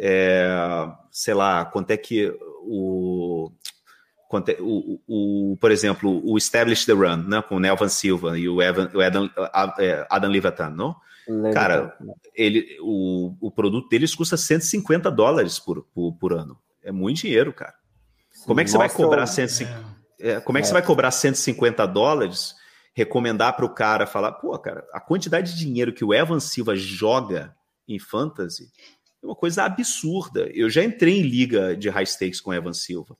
[0.00, 0.48] É,
[1.10, 3.50] sei lá, quanto é que o,
[4.46, 8.48] é, o, o, por exemplo, o Establish the Run, né, com o Nelvan Silva e
[8.48, 9.30] o, Evan, o Adam,
[9.78, 10.94] é, Adam Levitan, não?
[11.52, 11.94] Cara,
[12.34, 16.58] ele, o, o produto deles custa 150 dólares por, por, por ano.
[16.82, 17.74] É muito dinheiro, cara.
[18.46, 20.68] Como é que você vai cobrar 150, é, como é que é.
[20.68, 22.54] você vai cobrar 150 dólares?
[22.98, 26.74] Recomendar para o cara falar, pô, cara, a quantidade de dinheiro que o Evan Silva
[26.74, 27.54] joga
[27.86, 28.72] em fantasy
[29.22, 30.50] é uma coisa absurda.
[30.52, 33.16] Eu já entrei em liga de high stakes com o Evan Silva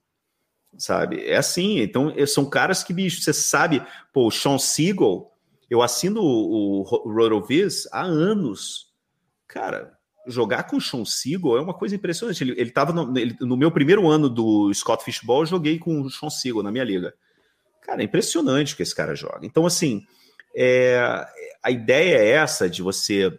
[0.77, 1.25] sabe?
[1.25, 5.31] É assim, então são caras que, bicho, você sabe, pô, o Sean Siegel,
[5.71, 8.93] eu assino o, o RotoViz há anos.
[9.47, 9.93] Cara,
[10.27, 12.43] jogar com o Sean Siegel é uma coisa impressionante.
[12.43, 16.01] Ele, ele tava no, ele, no meu primeiro ano do Scott Fishball, eu joguei com
[16.01, 17.15] o Sean Siegel na minha liga.
[17.89, 19.41] Cara, é impressionante o que esse cara joga.
[19.47, 20.05] Então, assim,
[20.55, 21.01] é,
[21.63, 23.33] a ideia é essa de você.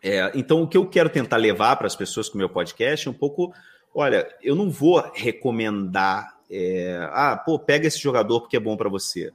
[0.00, 3.08] É, então, o que eu quero tentar levar para as pessoas com o meu podcast
[3.08, 3.52] é um pouco.
[3.92, 8.88] Olha, eu não vou recomendar é, ah, pô, pega esse jogador porque é bom para
[8.88, 9.32] você.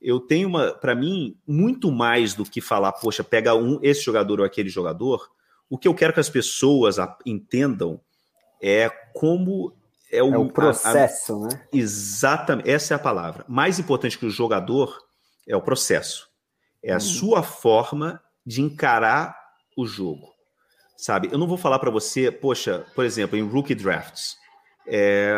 [0.00, 4.40] Eu tenho uma, para mim, muito mais do que falar, poxa, pega um esse jogador
[4.40, 5.28] ou aquele jogador.
[5.68, 8.00] O que eu quero que as pessoas entendam
[8.62, 9.74] é como
[10.10, 11.68] é o, é o processo, a, a, né?
[11.72, 13.44] Exatamente, essa é a palavra.
[13.48, 14.98] Mais importante que o jogador
[15.46, 16.28] é o processo.
[16.82, 17.00] É a hum.
[17.00, 19.36] sua forma de encarar
[19.76, 20.32] o jogo.
[20.96, 21.28] Sabe?
[21.30, 24.36] Eu não vou falar para você, poxa, por exemplo, em rookie drafts,
[24.86, 25.32] é,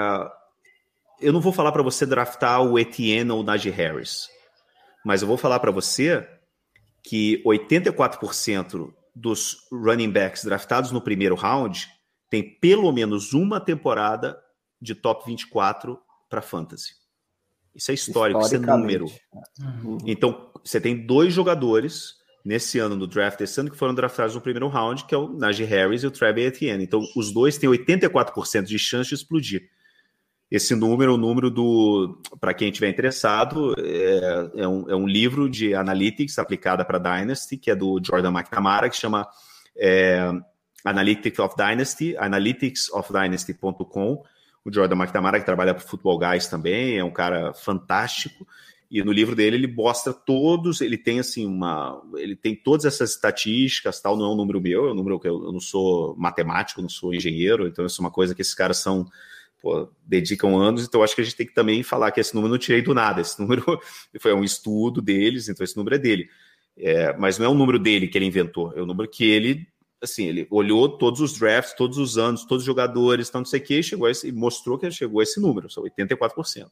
[1.20, 4.28] eu não vou falar para você draftar o Etienne ou o Najee Harris,
[5.04, 6.26] mas eu vou falar para você
[7.02, 11.88] que 84% dos running backs draftados no primeiro round
[12.30, 14.38] tem pelo menos uma temporada
[14.80, 16.94] de top 24 para fantasy.
[17.74, 19.06] Isso é histórico, isso é número.
[19.58, 19.98] Uhum.
[20.06, 24.40] Então, você tem dois jogadores nesse ano no draft, esse ano que foram draftados no
[24.40, 26.82] primeiro round, que é o Najee Harris e o Trevor Etienne.
[26.82, 29.68] Então, os dois têm 84% de chance de explodir.
[30.50, 35.48] Esse número, o número do, para quem estiver interessado, é, é, um, é, um, livro
[35.48, 39.28] de analytics aplicada para Dynasty, que é do Jordan McNamara, que chama
[39.76, 40.28] é,
[40.84, 44.24] Analytics of Dynasty, analyticsofdynasty.com.
[44.64, 48.46] O Jordan McNamara, que trabalha para Football Guys também, é um cara fantástico.
[48.90, 53.12] E no livro dele ele mostra todos, ele tem assim uma, ele tem todas essas
[53.12, 56.16] estatísticas, tal, não é um número meu, é um número que eu, eu não sou
[56.16, 59.06] matemático, não sou engenheiro, então isso é uma coisa que esses caras são
[59.62, 62.50] pô, dedicam anos, então acho que a gente tem que também falar que esse número
[62.50, 63.80] não tirei do nada, esse número
[64.18, 66.28] foi um estudo deles, então esse número é dele.
[66.76, 69.68] É, mas não é um número dele que ele inventou, é um número que ele,
[70.02, 73.62] assim, ele olhou todos os drafts, todos os anos, todos os jogadores, não sei o
[73.62, 76.68] que, e chegou a esse, e mostrou que chegou a esse número, são 84%.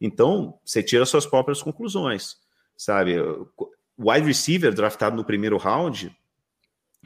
[0.00, 2.36] Então, você tira suas próprias conclusões,
[2.76, 3.16] sabe?
[3.98, 6.14] Wide receiver draftado no primeiro round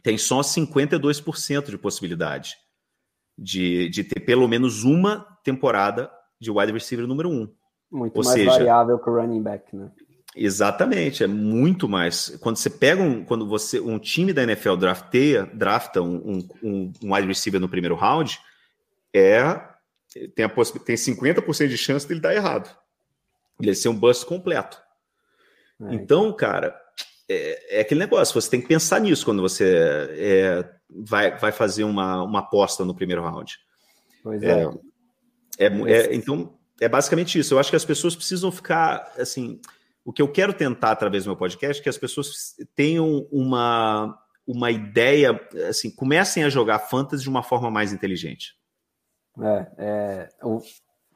[0.03, 2.57] tem só 52% de possibilidade
[3.39, 7.49] de, de ter pelo menos uma temporada de wide receiver número um.
[7.91, 9.91] Muito Ou mais seja, variável que o running back, né?
[10.35, 12.37] Exatamente, é muito mais.
[12.41, 17.15] Quando você pega um, quando você um time da NFL drafteia, drafta um, um, um
[17.15, 18.41] wide receiver no primeiro round,
[19.15, 19.43] é
[20.35, 22.75] tem a tem 50% de chance dele dar errado.
[23.61, 24.81] Ele ser um bust completo.
[25.81, 25.95] É.
[25.95, 26.75] Então, cara,
[27.29, 31.85] é, é, aquele negócio, você tem que pensar nisso quando você é, vai, vai fazer
[31.85, 33.59] uma, uma aposta no primeiro round.
[34.23, 34.65] Pois é.
[35.59, 37.55] é, é, é então, é basicamente isso.
[37.55, 39.61] Eu acho que as pessoas precisam ficar, assim,
[40.05, 44.19] o que eu quero tentar através do meu podcast é que as pessoas tenham uma,
[44.47, 48.55] uma ideia, assim, comecem a jogar fantasy de uma forma mais inteligente.
[49.41, 50.61] É, é o,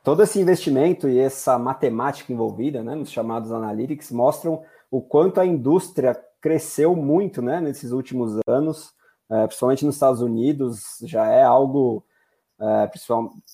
[0.02, 5.46] todo esse investimento e essa matemática envolvida, né, nos chamados analytics, mostram o quanto a
[5.46, 8.92] indústria cresceu muito né, nesses últimos anos,
[9.28, 12.04] é, principalmente nos Estados Unidos, já é algo,
[12.60, 12.90] é,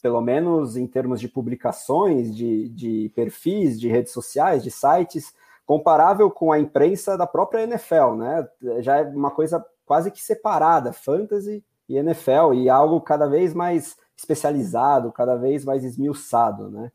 [0.01, 5.35] pelo menos em termos de publicações, de, de perfis, de redes sociais, de sites,
[5.67, 8.49] comparável com a imprensa da própria NFL, né?
[8.81, 13.97] Já é uma coisa quase que separada, fantasy e NFL, e algo cada vez mais
[14.17, 16.93] especializado, cada vez mais esmiuçado, né?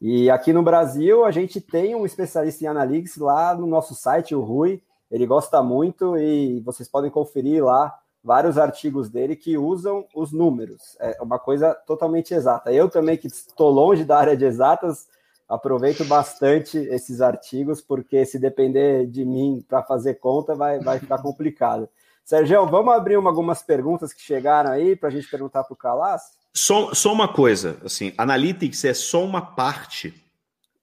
[0.00, 4.34] E aqui no Brasil, a gente tem um especialista em analytics lá no nosso site,
[4.34, 4.82] o Rui.
[5.10, 10.96] Ele gosta muito e vocês podem conferir lá vários artigos dele que usam os números.
[11.00, 12.72] É uma coisa totalmente exata.
[12.72, 15.08] Eu também, que estou longe da área de exatas,
[15.48, 21.18] aproveito bastante esses artigos, porque se depender de mim para fazer conta, vai, vai ficar
[21.22, 21.88] complicado.
[22.24, 25.76] Sérgio, vamos abrir uma, algumas perguntas que chegaram aí para a gente perguntar para o
[25.76, 26.22] Calas?
[26.54, 30.14] Só, só uma coisa, assim, Analytics é só uma parte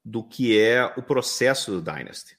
[0.03, 2.37] do que é o processo do Dynasty.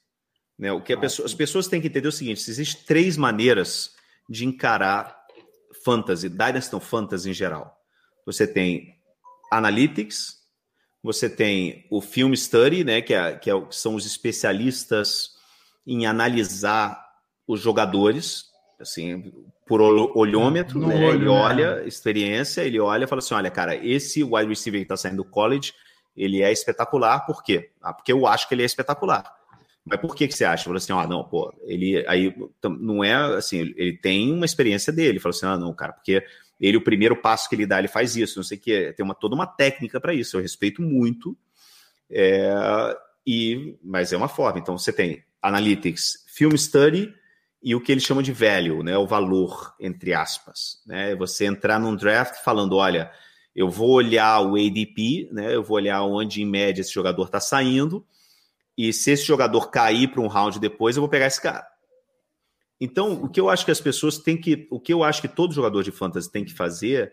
[0.57, 0.71] Né?
[0.71, 3.95] O que ah, pessoa, as pessoas têm que entender é o seguinte: existem três maneiras
[4.29, 5.19] de encarar
[5.83, 7.75] fantasy, Dynasty fantasy em geral.
[8.25, 8.95] Você tem
[9.51, 10.37] Analytics,
[11.01, 15.31] você tem o Film Study, né, que, é, que, é, que são os especialistas
[15.87, 17.03] em analisar
[17.47, 18.45] os jogadores,
[18.79, 19.33] assim,
[19.65, 20.95] por olhômetro, né?
[20.95, 21.31] Olho, ele né?
[21.31, 25.17] olha experiência, ele olha e fala assim, olha, cara, esse wide receiver que está saindo
[25.17, 25.73] do college,
[26.15, 27.71] ele é espetacular, por quê?
[27.81, 29.38] Ah, porque eu acho que ele é espetacular.
[29.85, 30.65] Mas por que, que você acha?
[30.65, 32.33] Fala assim, ah, não, pô, ele aí
[32.79, 35.19] não é assim, ele tem uma experiência dele.
[35.19, 36.23] Fala assim, ah, não, cara, porque
[36.59, 39.03] ele, o primeiro passo que ele dá, ele faz isso, não sei o que, tem
[39.03, 41.37] uma, toda uma técnica para isso, eu respeito muito,
[42.11, 42.53] é,
[43.25, 44.59] e, mas é uma forma.
[44.59, 47.13] Então você tem Analytics, Film Study
[47.63, 50.81] e o que eles chamam de value, né, o valor, entre aspas.
[50.85, 53.11] Né, você entrar num draft falando, olha,
[53.55, 57.39] eu vou olhar o ADP, né, eu vou olhar onde em média esse jogador está
[57.39, 58.05] saindo,
[58.81, 61.67] e se esse jogador cair para um round depois, eu vou pegar esse cara.
[62.79, 64.69] Então, o que eu acho que as pessoas têm que.
[64.71, 67.11] O que eu acho que todo jogador de fantasy tem que fazer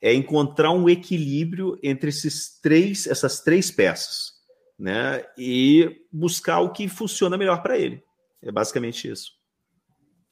[0.00, 4.30] é encontrar um equilíbrio entre esses três, essas três peças,
[4.78, 5.24] né?
[5.36, 8.00] E buscar o que funciona melhor para ele.
[8.40, 9.32] É basicamente isso.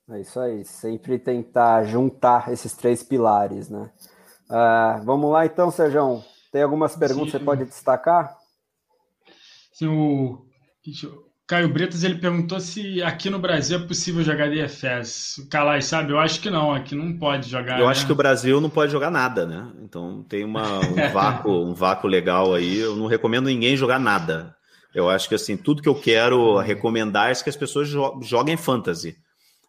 [0.09, 3.90] É isso aí, sempre tentar juntar esses três pilares, né?
[4.48, 6.22] Uh, vamos lá então, Sérgio.
[6.52, 7.38] Tem algumas perguntas Sim.
[7.38, 8.38] que você pode destacar?
[9.72, 10.49] Sim, o
[11.50, 15.44] Caio Bretas ele perguntou se aqui no Brasil é possível jogar DFS.
[15.50, 16.12] Calais, sabe?
[16.12, 17.80] Eu acho que não, aqui não pode jogar.
[17.80, 17.90] Eu né?
[17.90, 19.68] acho que o Brasil não pode jogar nada, né?
[19.82, 22.78] Então tem uma, um, vácuo, um vácuo legal aí.
[22.78, 24.54] Eu não recomendo ninguém jogar nada.
[24.94, 27.88] Eu acho que assim, tudo que eu quero recomendar é que as pessoas
[28.22, 29.16] joguem fantasy.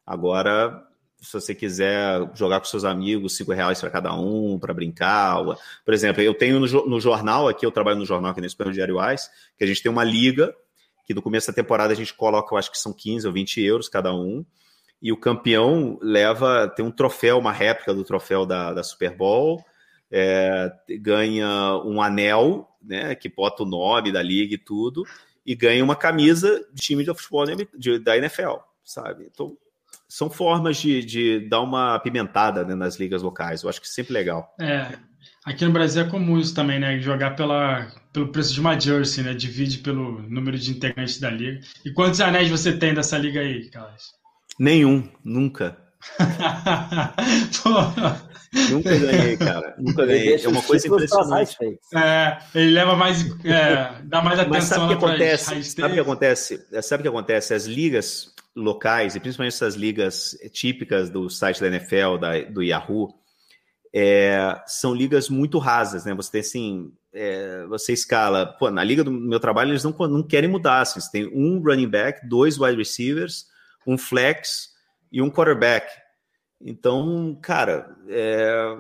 [0.06, 0.84] Agora,
[1.19, 5.43] se você quiser jogar com seus amigos, cinco reais para cada um, para brincar.
[5.84, 8.71] Por exemplo, eu tenho no, no, jornal aqui, eu trabalho no jornal aqui no Super
[8.71, 10.54] Diário Ais, que a gente tem uma liga
[11.06, 13.62] que no começo da temporada a gente coloca, eu acho que são 15 ou 20
[13.62, 14.46] euros cada um,
[15.02, 19.64] e o campeão leva, tem um troféu, uma réplica do troféu da, da Super Bowl,
[20.12, 25.04] é, ganha um anel, né, que bota o nome da liga e tudo,
[25.46, 27.46] e ganha uma camisa de time de futebol
[27.78, 29.28] de, da NFL, sabe?
[29.32, 29.58] Então,
[30.08, 33.64] são formas de, de dar uma apimentada né, nas ligas locais.
[33.64, 34.54] Eu acho que é sempre legal.
[34.60, 34.98] É,
[35.45, 36.99] Aqui no Brasil é comum isso também, né?
[36.99, 39.34] Jogar pela, pelo preço de uma jersey, né?
[39.34, 41.60] Divide pelo número de integrantes da liga.
[41.84, 44.04] E quantos anéis você tem dessa liga aí, Carlos?
[44.60, 45.77] Nenhum, nunca.
[48.69, 49.75] nunca ganhei, cara.
[49.80, 50.43] Nunca ganhei.
[50.43, 51.58] É uma coisa impressionante.
[51.95, 53.25] É, ele leva mais.
[53.43, 55.63] É, dá mais atenção Mas sabe o que acontece?
[55.63, 56.67] Sabe o que acontece?
[56.84, 57.54] Sabe o que acontece?
[57.56, 63.13] As ligas locais, e principalmente essas ligas típicas do site da NFL, da, do Yahoo,
[63.93, 66.13] é, são ligas muito rasas, né?
[66.13, 70.23] Você tem assim, é, você escala, pô, na liga do meu trabalho eles não, não
[70.23, 73.47] querem mudar, assim, você tem um running back, dois wide receivers,
[73.86, 74.69] um flex
[75.12, 75.91] e um quarterback.
[76.62, 78.77] Então, cara, é,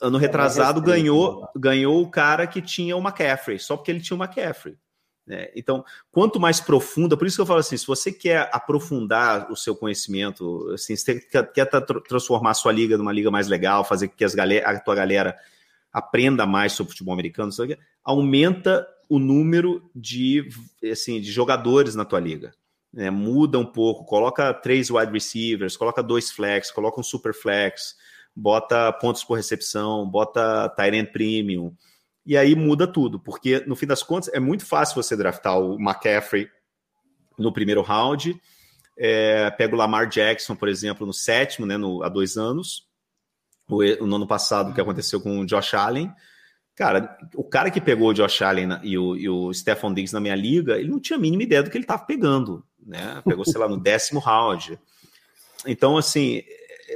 [0.00, 4.22] ano retrasado ganhou, ganhou o cara que tinha o McCaffrey, só porque ele tinha o
[4.22, 4.76] McCaffrey.
[5.26, 5.48] Né?
[5.56, 9.56] Então, quanto mais profunda, por isso que eu falo assim: se você quer aprofundar o
[9.56, 11.68] seu conhecimento, assim, você quer, quer
[12.06, 14.94] transformar a sua liga numa liga mais legal, fazer com que as galera, a tua
[14.94, 15.36] galera
[15.92, 17.50] aprenda mais sobre futebol americano,
[18.04, 20.48] aumenta o número de,
[20.90, 22.52] assim, de jogadores na tua liga.
[22.92, 23.10] Né?
[23.10, 27.96] Muda um pouco, coloca três wide receivers, coloca dois flex, coloca um super flex,
[28.34, 31.74] bota pontos por recepção, bota Tyrant Premium
[32.26, 35.80] e aí muda tudo, porque no fim das contas é muito fácil você draftar o
[35.80, 36.50] McCaffrey
[37.38, 38.38] no primeiro round,
[38.98, 42.86] é, pega o Lamar Jackson, por exemplo, no sétimo, né, no, há dois anos,
[43.68, 46.12] o, no ano passado, que aconteceu com o Josh Allen.
[46.74, 50.20] Cara, o cara que pegou o Josh Allen e o, e o Stephon Diggs na
[50.20, 53.22] minha liga, ele não tinha a mínima ideia do que ele estava pegando, né?
[53.24, 54.78] Pegou, sei lá, no décimo round.
[55.66, 56.42] Então, assim,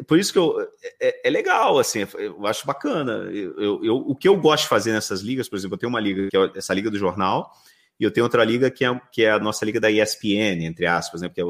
[0.06, 0.60] por isso que eu,
[1.00, 3.12] é, é, legal, assim, eu acho bacana.
[3.32, 6.00] Eu, eu, o que eu gosto de fazer nessas ligas, por exemplo, eu tenho uma
[6.00, 7.52] liga que é essa liga do jornal,
[7.98, 10.86] e eu tenho outra liga que é, que é a nossa liga da ESPN, entre
[10.86, 11.28] aspas, né?
[11.28, 11.42] Porque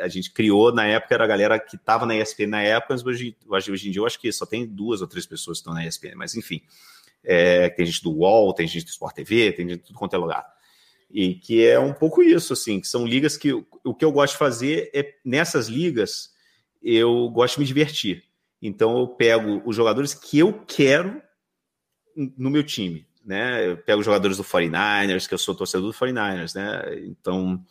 [0.00, 3.06] a gente criou na época, era a galera que estava na ESPN na época, mas
[3.06, 5.74] hoje, hoje em dia eu acho que só tem duas ou três pessoas que estão
[5.74, 6.60] na ESPN, mas enfim.
[7.24, 10.16] É, tem gente do UOL, tem gente do Sport TV, tem gente de tudo quanto
[10.16, 10.44] é lugar.
[11.08, 14.32] E que é um pouco isso, assim, que são ligas que o que eu gosto
[14.32, 16.32] de fazer é nessas ligas
[16.82, 18.24] eu gosto de me divertir.
[18.60, 21.20] Então eu pego os jogadores que eu quero
[22.36, 23.66] no meu time, né?
[23.66, 27.04] Eu pego os jogadores do 49ers, que eu sou torcedor do 49ers, né?
[27.06, 27.62] Então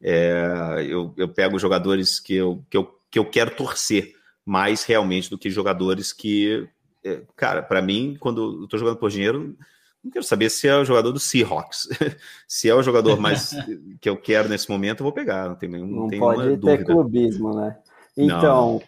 [0.00, 5.28] é, eu, eu pego jogadores que eu, que, eu, que eu quero torcer mais realmente
[5.28, 6.66] do que jogadores que,
[7.04, 9.56] é, cara, para mim, quando eu tô jogando por dinheiro,
[10.02, 11.88] não quero saber se é o jogador do Seahawks.
[12.48, 13.50] se é o jogador mais
[14.00, 15.48] que eu quero nesse momento, eu vou pegar.
[15.48, 16.84] Não tem, não, não tem pode ter dúvida.
[16.84, 17.78] clubismo, né?
[18.16, 18.80] Então,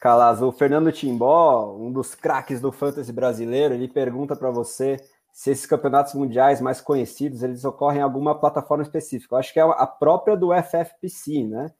[0.00, 4.96] Calas, o Fernando Timbó, um dos craques do fantasy brasileiro, ele pergunta para você
[5.32, 9.34] se esses campeonatos mundiais mais conhecidos eles ocorrem em alguma plataforma específica.
[9.34, 11.72] Eu acho que é a própria do FFPC, né?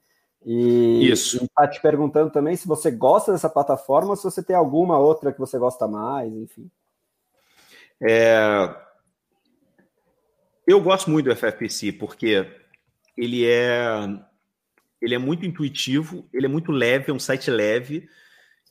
[0.45, 1.43] E Isso.
[1.43, 5.31] está te perguntando também se você gosta dessa plataforma ou se você tem alguma outra
[5.31, 6.69] que você gosta mais, enfim.
[8.01, 8.75] É...
[10.67, 12.45] Eu gosto muito do FFPC porque
[13.15, 14.07] ele é
[15.01, 18.07] ele é muito intuitivo, ele é muito leve, é um site leve.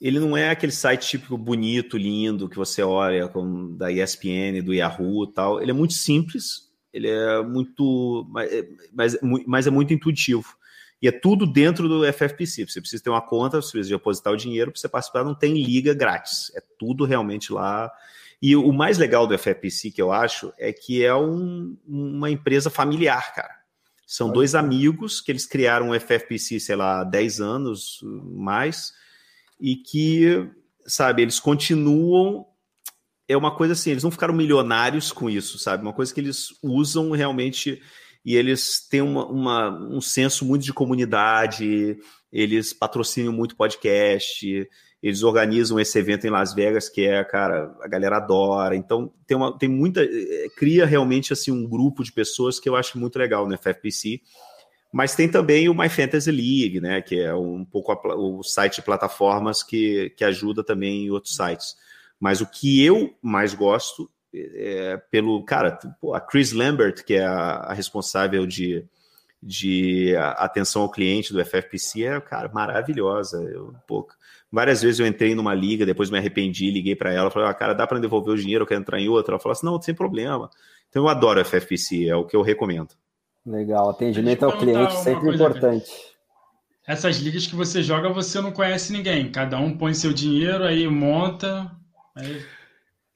[0.01, 3.31] Ele não é aquele site típico bonito, lindo, que você olha
[3.77, 5.63] da ESPN, do Yahoo tal.
[5.63, 8.27] Ele é muito simples, ele é muito.
[8.39, 9.17] É, mas,
[9.47, 10.57] mas é muito intuitivo.
[11.01, 12.67] E é tudo dentro do FFPC.
[12.67, 15.63] Você precisa ter uma conta, você precisa depositar o dinheiro para você participar, não tem
[15.63, 16.51] liga grátis.
[16.57, 17.91] É tudo realmente lá.
[18.41, 22.71] E o mais legal do FFPC, que eu acho, é que é um, uma empresa
[22.71, 23.64] familiar, cara.
[24.07, 28.01] São dois amigos que eles criaram o FFPC, sei lá, há 10 anos
[28.35, 28.93] mais,
[29.61, 30.49] e que,
[30.87, 32.47] sabe, eles continuam.
[33.27, 35.83] É uma coisa assim, eles não ficaram milionários com isso, sabe?
[35.83, 37.81] Uma coisa que eles usam realmente
[38.25, 41.99] e eles têm uma, uma, um senso muito de comunidade,
[42.33, 44.69] eles patrocinam muito podcast,
[45.05, 48.75] eles organizam esse evento em Las Vegas, que é, cara, a galera adora.
[48.75, 50.03] Então, tem, uma, tem muita.
[50.03, 54.23] Eh, cria realmente assim um grupo de pessoas que eu acho muito legal no FFPC.
[54.91, 57.03] Mas tem também o My Fantasy League, né?
[57.03, 61.37] Que é um pouco a, o site de plataformas que, que ajuda também em outros
[61.37, 61.77] sites.
[62.19, 65.45] Mas o que eu mais gosto é pelo.
[65.45, 65.79] Cara,
[66.15, 68.87] a Chris Lambert, que é a, a responsável de,
[69.45, 73.43] de atenção ao cliente do FFPC, é, cara, maravilhosa.
[73.43, 74.09] Eu, pô,
[74.55, 77.75] Várias vezes eu entrei numa liga, depois me arrependi, liguei para ela, falei, ah, cara,
[77.75, 79.33] dá para devolver o dinheiro, eu quero entrar em outra.
[79.33, 80.49] Ela falou assim, não, sem problema.
[80.89, 82.91] Então eu adoro FFPC, é o que eu recomendo.
[83.45, 85.91] Legal, atendimento ao cliente sempre importante.
[85.91, 86.15] Cara.
[86.87, 89.29] Essas ligas que você joga, você não conhece ninguém.
[89.29, 91.69] Cada um põe seu dinheiro, aí monta.
[92.15, 92.41] Aí...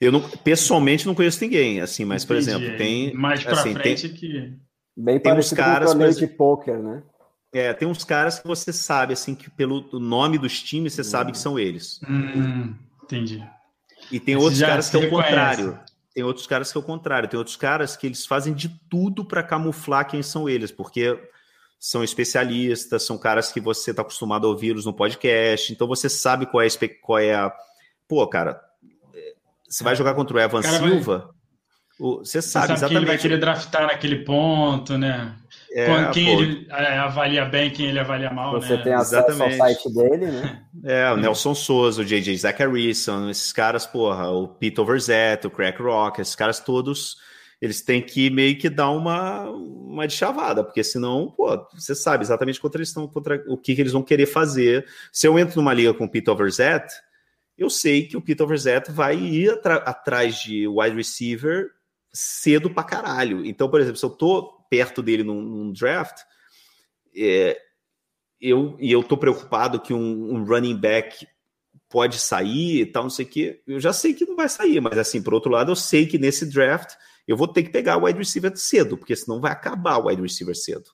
[0.01, 2.27] Eu não, pessoalmente não conheço ninguém, assim, mas, Entendi.
[2.27, 3.15] por exemplo, tem.
[3.15, 4.57] Mais para assim, frente tem, que.
[4.99, 7.05] Bem tem parecido caras, com o torneio de pôquer, né?
[7.53, 11.31] É, tem uns caras que você sabe, assim, que pelo nome dos times você sabe
[11.31, 12.01] que são eles.
[12.09, 12.75] Hum,
[13.05, 13.47] entendi.
[14.11, 15.79] E tem outros caras que é o contrário.
[16.13, 17.29] Tem outros caras que é o contrário.
[17.29, 21.17] Tem outros caras que eles fazem de tudo para camuflar quem são eles, porque
[21.79, 26.45] são especialistas, são caras que você está acostumado a ouvi-los no podcast, então você sabe
[26.45, 26.89] qual é a.
[27.01, 27.53] Qual é a...
[28.09, 28.61] Pô, cara,
[29.69, 31.31] você vai jogar contra o Evan Silva.
[31.99, 32.89] Você sabe, você sabe exatamente.
[32.89, 35.35] que ele vai querer draftar naquele ponto, né?
[35.73, 38.53] É, quem pô, ele é, avalia bem, quem ele avalia mal.
[38.53, 38.83] Você né?
[38.83, 39.61] tem acesso Exatamente.
[39.61, 40.63] ao site dele, né?
[40.85, 45.83] É, o Nelson Souza, o JJ Zacharyson, esses caras, porra, o Pete Overzet, o Crack
[45.83, 47.17] Rock, esses caras todos,
[47.61, 52.23] eles têm que meio que dar uma, uma de chavada, porque senão, pô, você sabe
[52.23, 54.87] exatamente contra eles estão, contra o que, que eles vão querer fazer.
[55.13, 56.87] Se eu entro numa liga com o Pete Overzet,
[57.57, 61.71] eu sei que o Pete Overzet vai ir atrás de wide receiver
[62.19, 63.47] cedo pra caralho.
[63.47, 66.21] Então, por exemplo, se eu tô perto dele num, num draft,
[67.17, 67.57] é,
[68.41, 71.27] eu, e eu tô preocupado que um, um, running back
[71.89, 73.63] pode sair e tal, não sei o quê.
[73.65, 76.19] Eu já sei que não vai sair, mas assim, por outro lado, eu sei que
[76.19, 76.95] nesse draft
[77.27, 80.21] eu vou ter que pegar o wide receiver cedo, porque senão vai acabar o wide
[80.21, 80.91] receiver cedo.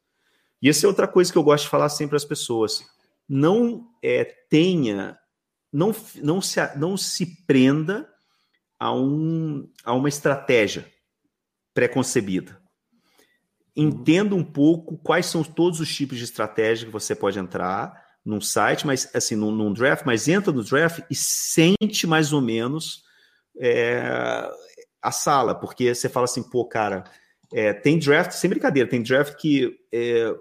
[0.61, 2.85] E essa é outra coisa que eu gosto de falar sempre às pessoas.
[3.27, 5.19] Não é, tenha,
[5.73, 8.07] não, não, se, não se prenda
[8.79, 10.93] a, um, a uma estratégia
[11.75, 12.65] pré-concebida
[13.77, 18.41] entenda um pouco quais são todos os tipos de estratégia que você pode entrar num
[18.41, 23.03] site, mas assim, num, num draft, mas entra no draft e sente mais ou menos
[23.59, 24.49] é,
[25.03, 27.05] a sala, porque você fala assim, pô, cara,
[27.53, 30.35] é, tem draft, sem brincadeira, tem draft que é,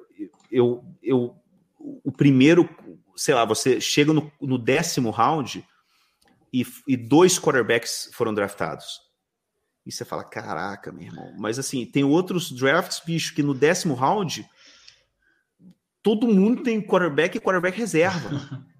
[0.52, 1.36] eu, eu,
[1.78, 2.70] o primeiro,
[3.16, 5.66] sei lá, você chega no, no décimo round
[6.54, 9.03] e, e dois quarterbacks foram draftados.
[9.86, 11.34] E você fala, caraca, meu irmão.
[11.38, 14.48] Mas assim, tem outros drafts, bicho, que no décimo round
[16.04, 18.30] todo mundo tem quarterback e quarterback reserva.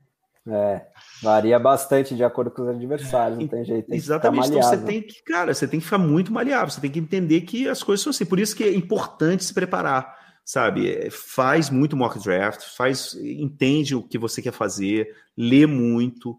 [0.46, 0.82] É,
[1.22, 3.88] varia bastante de acordo com os adversários, não tem jeito.
[3.88, 6.92] Tem Exatamente, então você tem que, cara, você tem que ficar muito maleável, você tem
[6.92, 8.26] que entender que as coisas são assim.
[8.26, 10.92] Por isso que é importante se preparar, sabe?
[10.92, 16.38] É, faz muito mock draft, faz, entende o que você quer fazer, lê muito,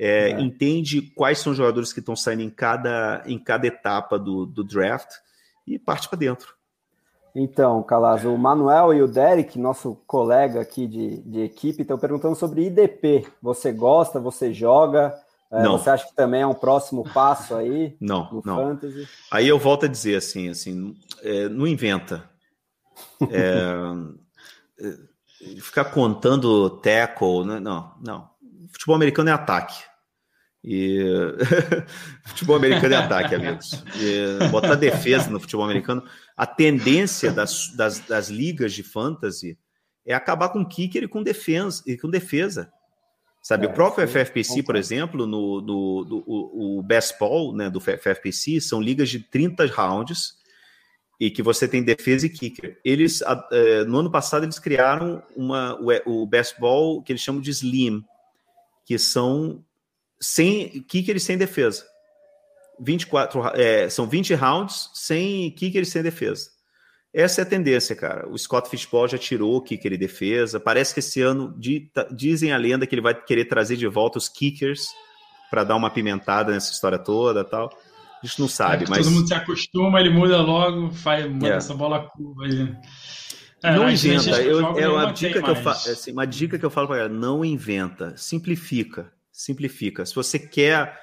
[0.00, 0.40] é, é.
[0.40, 4.64] entende quais são os jogadores que estão saindo em cada, em cada etapa do, do
[4.64, 5.10] draft
[5.66, 6.54] e parte para dentro.
[7.34, 12.34] Então, Calazo, o Manuel e o Derek, nosso colega aqui de, de equipe, estão perguntando
[12.34, 13.26] sobre IDP.
[13.40, 15.14] Você gosta, você joga?
[15.52, 15.62] É.
[15.64, 17.96] Você acha que também é um próximo passo aí?
[18.00, 18.56] Não, no não.
[18.56, 19.08] Fantasy?
[19.30, 22.28] Aí eu volto a dizer assim, assim, é, não inventa.
[23.30, 24.30] É
[25.60, 27.60] ficar contando tackle, né?
[27.60, 28.30] não, não.
[28.72, 29.89] Futebol americano é ataque.
[30.62, 31.00] E
[32.26, 33.82] futebol americano é ataque, amigos.
[33.96, 36.04] E botar defesa no futebol americano.
[36.36, 39.58] A tendência das, das, das, ligas de fantasy
[40.04, 41.82] é acabar com kicker e com defesa.
[41.86, 42.70] E com defesa.
[43.42, 47.56] Sabe, é, o próprio sim, FFPC, por exemplo, no, no, no o, o Best Ball
[47.56, 50.38] né, do FFPC, são ligas de 30 rounds
[51.18, 52.78] e que você tem defesa e kicker.
[52.84, 57.40] Eles, é, no ano passado, eles criaram uma, o, o Best Ball que eles chamam
[57.40, 58.04] de Slim,
[58.84, 59.64] que são
[60.20, 61.84] sem kicker e sem defesa.
[62.80, 66.48] 24, é, são 20 rounds sem kicker e sem defesa.
[67.12, 68.28] Essa é a tendência, cara.
[68.28, 70.60] O Scott Fishball já tirou o kicker e defesa.
[70.60, 71.54] Parece que esse ano
[72.12, 74.86] dizem a lenda que ele vai querer trazer de volta os kickers
[75.50, 77.68] para dar uma pimentada nessa história toda, tal.
[78.22, 81.48] A gente não sabe, é mas todo mundo se acostuma, ele muda logo, faz manda
[81.48, 81.56] é.
[81.56, 82.76] essa bola curva aí.
[83.62, 84.40] É, não inventa.
[84.42, 87.08] Eu, é uma dica que eu falo, assim, uma dica que eu falo para ela,
[87.08, 89.10] não inventa, simplifica
[89.40, 90.04] simplifica.
[90.04, 91.00] Se você quer,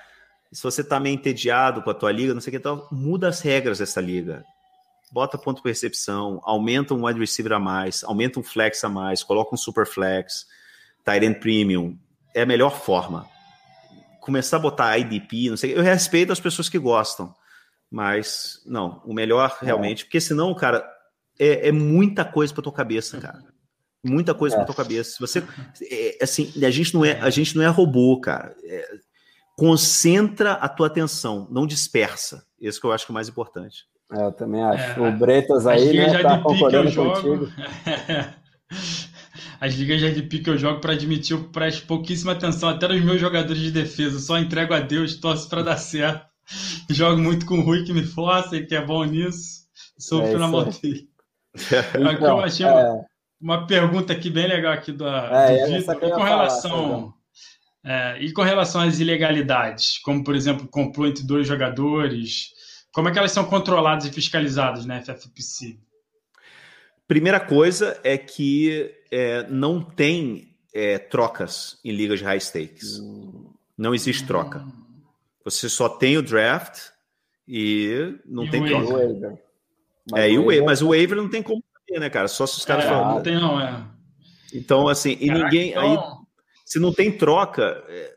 [0.51, 3.27] se você está meio entediado com a tua liga, não sei o que tal, muda
[3.27, 4.45] as regras dessa liga.
[5.11, 9.23] Bota ponto de percepção, aumenta um wide receiver a mais, aumenta um flex a mais,
[9.23, 10.45] coloca um super flex,
[11.03, 11.97] tight end premium.
[12.35, 13.27] É a melhor forma.
[14.19, 17.33] Começar a botar IDP, não sei, eu respeito as pessoas que gostam,
[17.89, 20.85] mas não, o melhor realmente, porque senão, cara,
[21.39, 23.56] é, é muita coisa para tua cabeça, cara
[24.07, 24.59] muita coisa é.
[24.59, 25.11] na tua cabeça.
[25.11, 25.43] Se você,
[25.89, 28.55] é, assim, a gente não é, a gente não é robô, cara.
[28.63, 28.87] É,
[29.55, 32.45] concentra a tua atenção, não dispersa.
[32.59, 33.85] Isso que eu acho que é o mais importante.
[34.11, 34.99] É, eu também acho.
[34.99, 37.51] É, o Bretas aí, né, tá concordando contigo.
[39.59, 43.03] As ligas de RDP que eu jogo para admitir, eu presto pouquíssima atenção até nos
[43.03, 44.19] meus jogadores de defesa.
[44.19, 46.27] só entrego a Deus, torço para dar certo.
[46.89, 49.67] Jogo muito com o Rui que me força e que é bom nisso.
[49.99, 51.09] Sofro é na mão dele.
[51.55, 53.05] Então, eu achei é
[53.39, 56.11] uma pergunta aqui bem legal aqui do, é, do Vitor.
[56.11, 57.13] com relação
[57.83, 62.51] é, e com relação às ilegalidades, como por exemplo complô entre dois jogadores,
[62.91, 65.77] como é que elas são controladas e fiscalizadas na FFPC?
[67.07, 73.01] Primeira coisa é que é, não tem é, trocas em ligas de high stakes.
[73.77, 74.65] Não existe troca.
[75.45, 76.89] Você só tem o draft
[77.47, 78.93] e não e tem troca.
[78.93, 79.41] Waiver.
[80.15, 81.63] É, e o waiver, mas o waiver não tem como
[81.99, 82.27] né, cara?
[82.27, 83.15] Só se os caras é, falam.
[83.15, 83.83] Não tem, não, é.
[84.53, 85.71] Então, assim, e ninguém.
[85.71, 85.81] Então...
[85.81, 86.17] Aí,
[86.65, 88.15] se não tem troca, é,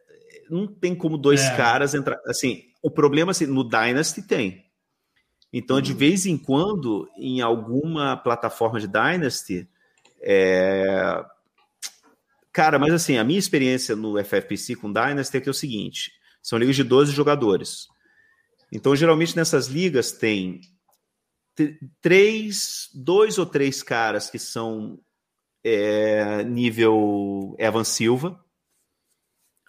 [0.51, 1.57] não tem como dois é.
[1.57, 2.19] caras entrar.
[2.27, 4.65] Assim, o problema assim, no Dynasty tem.
[5.53, 5.99] Então, de uhum.
[5.99, 9.69] vez em quando, em alguma plataforma de Dynasty,
[10.23, 11.25] é...
[12.53, 16.13] cara, mas assim, a minha experiência no FFPC com Dynasty é que é o seguinte:
[16.43, 17.89] são ligas de 12 jogadores.
[18.73, 20.61] Então, geralmente nessas ligas tem
[22.01, 24.99] três, dois ou três caras que são
[25.65, 28.43] é, nível Evan Silva.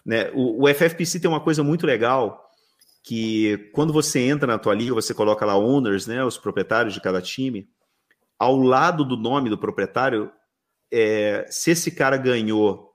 [0.04, 0.30] Né?
[0.34, 2.50] O, o, FFPC tem uma coisa muito legal
[3.04, 7.00] que quando você entra na tua liga, você coloca lá owners, né, os proprietários de
[7.00, 7.68] cada time.
[8.38, 10.32] Ao lado do nome do proprietário,
[10.90, 12.92] é, se esse cara ganhou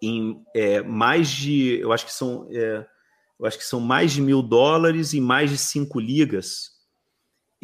[0.00, 2.84] em é, mais de, eu acho que são, é,
[3.38, 6.71] eu acho que são mais de mil dólares em mais de cinco ligas,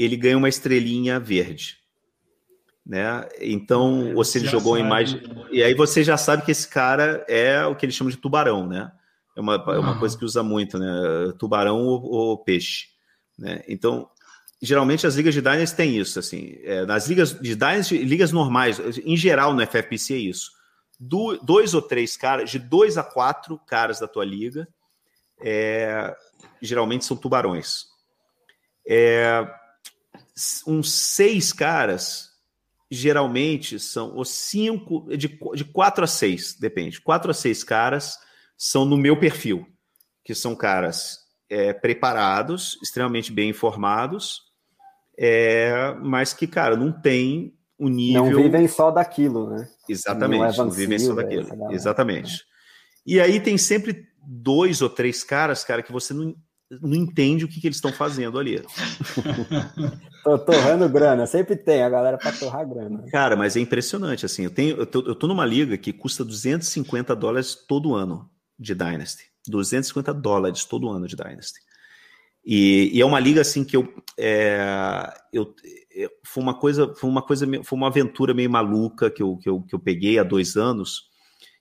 [0.04, 1.78] ele ganha uma estrelinha verde.
[2.86, 3.28] Né?
[3.40, 5.14] Então, é, você jogou em mais.
[5.50, 8.66] E aí você já sabe que esse cara é o que eles chamam de tubarão,
[8.66, 8.90] né?
[9.36, 11.32] É uma, é uma coisa que usa muito, né?
[11.38, 12.86] Tubarão ou, ou, peixe.
[13.38, 13.62] Né?
[13.68, 14.08] Então,
[14.60, 16.18] geralmente as ligas de Dynasty têm isso.
[16.18, 20.50] Assim, é, nas ligas de Dynasty, ligas normais, em geral no FFPC é isso.
[20.98, 24.66] Do, dois ou três caras, de dois a quatro caras da tua liga,
[25.40, 26.16] é,
[26.60, 27.86] geralmente são tubarões.
[28.88, 29.46] É,
[30.66, 32.30] uns seis caras,
[32.90, 37.00] geralmente são os cinco, de, de quatro a seis, depende.
[37.00, 38.18] Quatro a seis caras
[38.56, 39.66] são no meu perfil,
[40.24, 41.18] que são caras
[41.48, 44.42] é, preparados, extremamente bem informados,
[45.18, 48.30] é, mas que, cara, não tem o nível.
[48.30, 49.68] Não vivem só daquilo, né?
[49.88, 51.72] Exatamente, não, não vivem só daquilo.
[51.72, 52.44] Exatamente.
[53.06, 56.34] E aí tem sempre dois ou três caras, cara, que você não,
[56.70, 58.62] não entende o que, que eles estão fazendo ali.
[60.22, 63.04] tô torrando grana, sempre tem a galera para torrar grana.
[63.10, 66.24] Cara, mas é impressionante, assim, eu tenho, eu tô, eu tô numa liga que custa
[66.24, 69.24] 250 dólares todo ano de Dynasty.
[69.48, 71.60] 250 dólares todo ano de Dynasty.
[72.44, 75.54] E, e é uma liga assim que eu, é, eu
[75.94, 79.48] é, foi uma coisa, foi uma coisa, foi uma aventura meio maluca que eu, que
[79.48, 81.08] eu, que eu peguei há dois anos.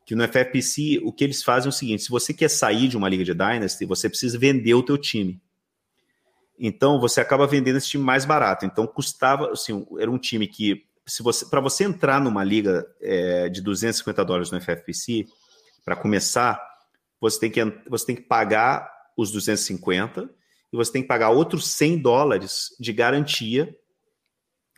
[0.08, 2.96] Que no FFPC o que eles fazem é o seguinte: se você quer sair de
[2.96, 5.42] uma liga de Dynasty, você precisa vender o teu time.
[6.58, 8.66] Então você acaba vendendo esse time mais barato.
[8.66, 13.50] Então custava, assim, era um time que se você para você entrar numa liga é,
[13.50, 15.28] de 250 dólares no FFPC
[15.84, 16.58] para começar,
[17.20, 20.30] você tem que você tem que pagar os 250
[20.72, 23.76] e você tem que pagar outros 100 dólares de garantia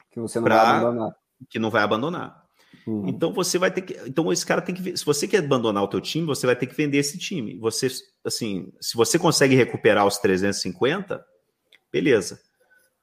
[0.10, 1.16] que você não pra, vai abandonar.
[1.48, 2.39] Que não vai abandonar.
[2.86, 3.08] Uhum.
[3.08, 5.88] Então você vai ter que, então esse cara tem que, se você quer abandonar o
[5.88, 7.58] teu time, você vai ter que vender esse time.
[7.60, 7.88] Você,
[8.24, 11.24] assim, se você consegue recuperar os 350,
[11.92, 12.40] beleza.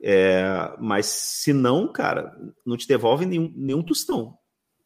[0.03, 4.37] É, mas se não, cara, não te devolve nenhum, nenhum tostão.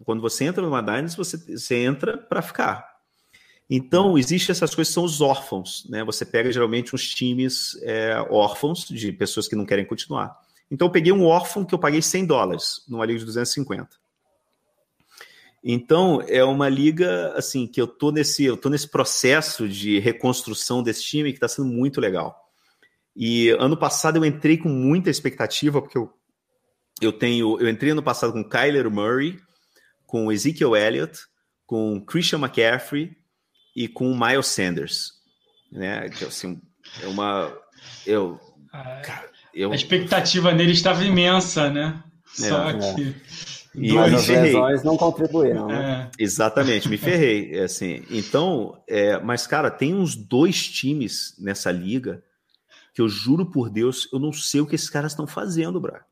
[0.04, 2.88] Quando você entra numa Dynasty, você, você entra para ficar.
[3.68, 6.02] Então, existem essas coisas, são os órfãos, né?
[6.04, 10.36] Você pega geralmente uns times é, órfãos de pessoas que não querem continuar.
[10.70, 13.99] Então, eu peguei um órfão que eu paguei 100 dólares numa liga de 250.
[15.62, 20.82] Então, é uma liga, assim, que eu tô nesse, eu tô nesse processo de reconstrução
[20.82, 22.34] desse time que está sendo muito legal.
[23.14, 26.10] E ano passado eu entrei com muita expectativa, porque eu,
[27.00, 27.60] eu tenho.
[27.60, 29.38] Eu entrei ano passado com Kyler Murray,
[30.06, 31.18] com Ezekiel Elliott,
[31.66, 33.14] com Christian McCaffrey
[33.76, 35.12] e com Miles Sanders.
[35.70, 36.08] Né?
[36.08, 36.60] Que assim,
[37.02, 37.52] é uma.
[38.06, 38.40] Eu,
[38.72, 39.72] ah, cara, eu...
[39.72, 42.02] A expectativa nele estava imensa, né?
[42.38, 43.14] É, Só é.
[43.74, 46.10] E Mas as lesões não contribuíram, né?
[46.18, 46.22] É.
[46.22, 47.58] Exatamente, me ferrei.
[47.62, 52.22] Assim, então, é, mas, cara, tem uns dois times nessa liga
[52.92, 56.04] que eu juro por Deus, eu não sei o que esses caras estão fazendo, Bra.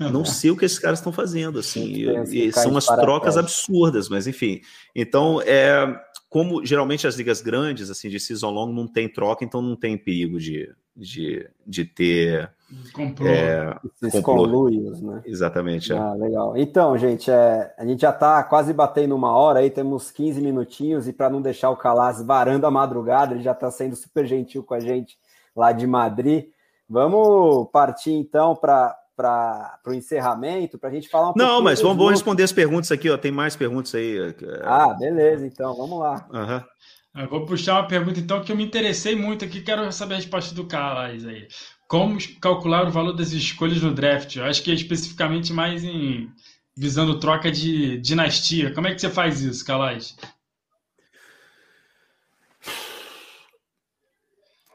[0.00, 4.08] Não sei o que esses caras estão fazendo, assim, e, e são as trocas absurdas,
[4.08, 4.60] mas enfim.
[4.94, 5.86] Então, é,
[6.28, 9.96] como geralmente as ligas grandes, assim, de season long, não tem troca, então não tem
[9.96, 12.50] perigo de, de, de ter.
[12.92, 13.28] Comprou.
[13.28, 13.78] É,
[14.22, 15.22] conluios, né?
[15.24, 15.92] Exatamente.
[15.92, 15.96] É.
[15.96, 16.56] Ah, legal.
[16.56, 21.08] Então, gente, é, a gente já está quase batendo uma hora aí, temos 15 minutinhos,
[21.08, 24.62] e para não deixar o Calas varando a madrugada, ele já está sendo super gentil
[24.62, 25.16] com a gente
[25.54, 26.46] lá de Madrid.
[26.88, 31.96] Vamos partir então para para o encerramento, para a gente falar um Não, mas vamos,
[31.96, 33.16] vamos, responder as perguntas aqui, ó.
[33.16, 34.34] Tem mais perguntas aí.
[34.62, 36.26] Ah, beleza, então, vamos lá.
[36.32, 37.22] Uhum.
[37.22, 40.16] Eu vou puxar uma pergunta, então, que eu me interessei muito aqui, quero saber a
[40.16, 41.46] resposta do Carlos aí.
[41.92, 44.36] Como calcular o valor das escolhas no draft?
[44.36, 46.32] Eu acho que é especificamente mais em
[46.74, 48.72] visando troca de dinastia.
[48.72, 50.16] Como é que você faz isso, Calais?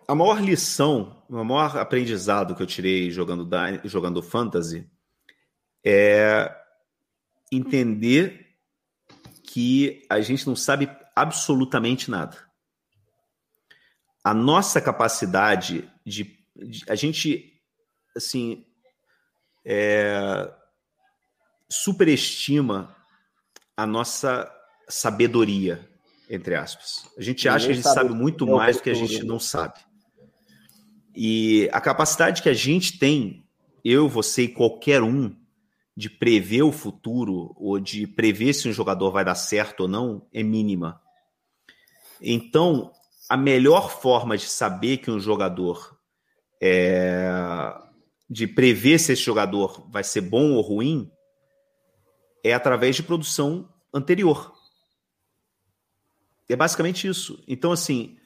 [0.07, 3.49] a maior lição, o maior aprendizado que eu tirei jogando,
[3.85, 4.87] jogando fantasy
[5.83, 6.55] é
[7.51, 8.45] entender
[9.41, 12.37] que a gente não sabe absolutamente nada.
[14.23, 16.36] A nossa capacidade de, de
[16.87, 17.53] a gente
[18.15, 18.65] assim
[19.65, 20.51] é,
[21.69, 22.95] superestima
[23.75, 24.51] a nossa
[24.87, 25.87] sabedoria,
[26.29, 27.09] entre aspas.
[27.17, 29.79] A gente acha que a gente sabe muito mais do que a gente não sabe.
[31.15, 33.45] E a capacidade que a gente tem,
[33.83, 35.35] eu, você e qualquer um,
[35.95, 40.27] de prever o futuro ou de prever se um jogador vai dar certo ou não
[40.31, 41.01] é mínima.
[42.21, 42.91] Então,
[43.27, 45.96] a melhor forma de saber que um jogador
[46.61, 47.29] é,
[48.29, 51.11] de prever se esse jogador vai ser bom ou ruim
[52.43, 54.53] é através de produção anterior.
[56.49, 57.43] É basicamente isso.
[57.47, 58.17] Então, assim,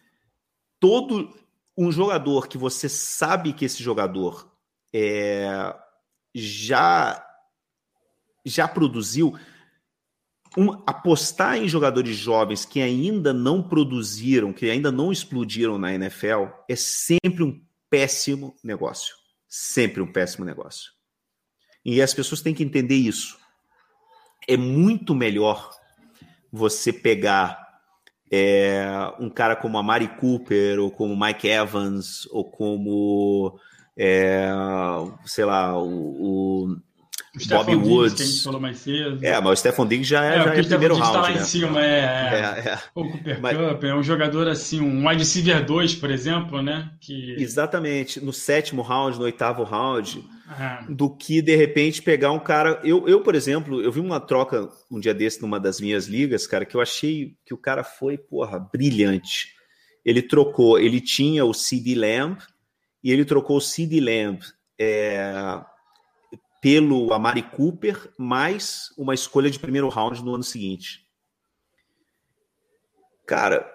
[0.79, 1.35] todo
[1.77, 4.51] um jogador que você sabe que esse jogador
[4.93, 5.75] é,
[6.33, 7.27] já
[8.43, 9.37] já produziu
[10.57, 16.47] um, apostar em jogadores jovens que ainda não produziram, que ainda não explodiram na NFL,
[16.67, 17.61] é sempre um
[17.91, 19.13] péssimo negócio.
[19.47, 20.91] Sempre um péssimo negócio.
[21.85, 23.37] E as pessoas têm que entender isso.
[24.47, 25.69] É muito melhor
[26.51, 27.61] você pegar
[28.31, 28.85] é,
[29.19, 33.59] um cara como a Mari Cooper, ou como Mike Evans, ou como,
[33.97, 34.49] é,
[35.25, 36.77] sei lá, o, o
[37.47, 38.15] Bobby Woods.
[38.15, 39.23] Que a gente falou mais cedo.
[39.23, 41.13] É, mas o Stephen Diggs já é, é, já é primeiro round.
[41.13, 41.39] Tá lá né?
[41.39, 41.87] em cima, é.
[41.87, 42.63] é.
[42.65, 42.79] é, é.
[42.93, 43.57] O Cooper mas...
[43.57, 46.91] Cup é um jogador assim, um wide receiver 2, por exemplo, né?
[46.99, 47.35] Que...
[47.39, 50.21] Exatamente, no sétimo round, no oitavo round,
[50.89, 52.81] do que de repente pegar um cara.
[52.83, 56.45] Eu, eu, por exemplo, eu vi uma troca um dia desse numa das minhas ligas,
[56.45, 59.53] cara, que eu achei que o cara foi, porra, brilhante.
[60.03, 62.37] Ele trocou, ele tinha o CD Lamb
[63.01, 64.39] e ele trocou o CD Lamb.
[64.77, 65.61] É,
[66.61, 71.07] pelo Amari Cooper, mais uma escolha de primeiro round no ano seguinte.
[73.25, 73.67] Cara,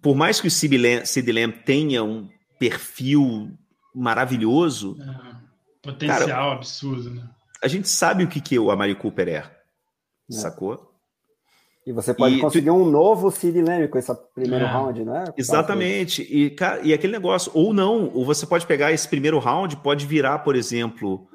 [0.00, 0.76] por mais que o Sid
[1.32, 2.28] Lamb tenha um
[2.58, 3.50] perfil
[3.94, 4.96] maravilhoso,
[5.82, 7.28] Potencial Cara, absurdo, né?
[7.62, 9.52] A gente sabe o que, que o Amari Cooper é, é.
[10.30, 10.86] sacou?
[11.86, 14.68] E você pode e, conseguir um novo Sid Lamb com esse primeiro é.
[14.68, 15.24] round, né?
[15.36, 16.22] Exatamente.
[16.22, 20.04] E, cara, e aquele negócio, ou não, ou você pode pegar esse primeiro round, pode
[20.04, 21.26] virar, por exemplo,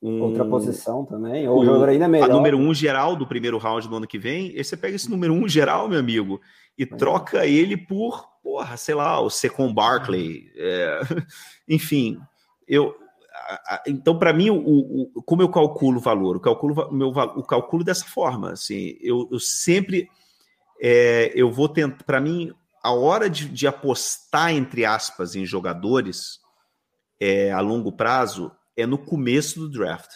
[0.00, 2.30] um, outra posição também, ou o jogador ainda melhor.
[2.30, 5.10] A número um geral do primeiro round do ano que vem, e você pega esse
[5.10, 6.40] número um geral, meu amigo,
[6.76, 6.86] e é.
[6.86, 10.50] troca ele por, porra, sei lá, o Secon Barkley.
[10.56, 11.00] É,
[11.68, 12.18] enfim,
[12.66, 12.94] eu.
[13.86, 16.36] Então, para mim, o, o, como eu calculo o valor?
[16.36, 18.52] Eu calculo, meu, o calculo dessa forma.
[18.52, 20.08] Assim, eu, eu sempre
[20.80, 22.04] é, eu vou tentar.
[22.04, 26.40] Para mim, a hora de, de, apostar, entre aspas, em jogadores
[27.20, 30.10] é, a longo prazo é no começo do draft.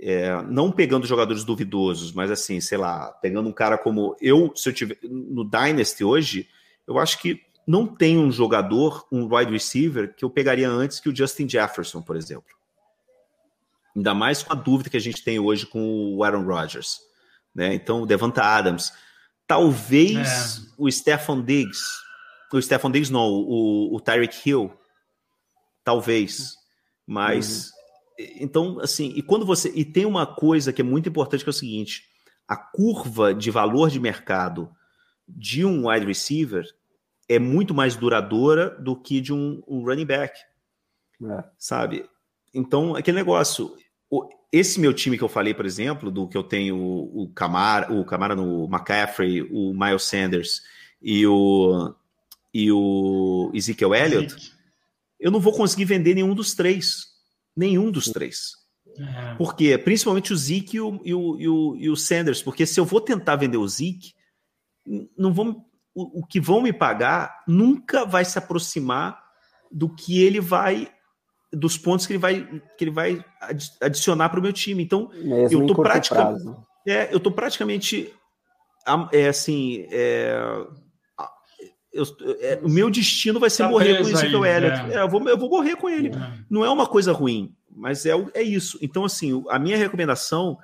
[0.00, 4.68] É, não pegando jogadores duvidosos, mas assim, sei lá, pegando um cara como eu, se
[4.68, 6.48] eu tiver no Dynasty hoje,
[6.88, 11.08] eu acho que não tem um jogador, um wide receiver, que eu pegaria antes que
[11.08, 12.50] o Justin Jefferson, por exemplo.
[13.94, 17.00] Ainda mais com a dúvida que a gente tem hoje com o Aaron Rodgers.
[17.54, 17.74] Né?
[17.74, 18.92] Então, o Devonta Adams.
[19.46, 20.72] Talvez é.
[20.78, 21.82] o Stephon Diggs.
[22.52, 24.72] O Stephon Diggs não, o, o Tyreek Hill.
[25.84, 26.56] Talvez.
[27.06, 27.66] Mas.
[27.66, 27.72] Uhum.
[28.40, 29.70] Então, assim, e quando você.
[29.74, 32.04] E tem uma coisa que é muito importante que é o seguinte:
[32.46, 34.70] a curva de valor de mercado
[35.26, 36.66] de um wide receiver
[37.28, 40.38] é muito mais duradoura do que de um, um running back.
[41.24, 41.44] É.
[41.58, 42.04] Sabe?
[42.52, 43.74] Então, aquele negócio.
[44.52, 48.04] Esse meu time que eu falei, por exemplo, do que eu tenho o Camara, o
[48.04, 50.60] Camara no McCaffrey, o Miles Sanders
[51.00, 51.94] e o,
[52.52, 54.52] e o Ezekiel Elliott,
[55.22, 57.04] eu não vou conseguir vender nenhum dos três.
[57.56, 58.50] Nenhum dos três.
[58.98, 59.34] É.
[59.36, 59.78] Por quê?
[59.78, 62.42] Principalmente o Zeke e o, e, o, e, o, Sanders.
[62.42, 64.14] Porque se eu vou tentar vender o Zeke,
[65.16, 65.64] não vão,
[65.94, 69.22] o, o que vão me pagar nunca vai se aproximar
[69.70, 70.92] do que ele vai
[71.52, 73.24] dos pontos que ele vai que ele vai
[73.80, 74.82] adicionar para o meu time.
[74.82, 76.56] Então, Mesmo eu tô praticamente
[76.86, 78.12] é, eu tô praticamente
[79.12, 80.34] é assim, é,
[81.92, 82.04] eu,
[82.40, 84.90] é, o meu destino vai ser tá morrer com o Ezekiel Elliott.
[84.90, 84.94] É.
[84.94, 86.08] É, eu, vou, eu vou morrer com ele.
[86.08, 86.44] É.
[86.48, 88.78] Não é uma coisa ruim, mas é, é isso.
[88.80, 90.58] Então, assim, a minha recomendação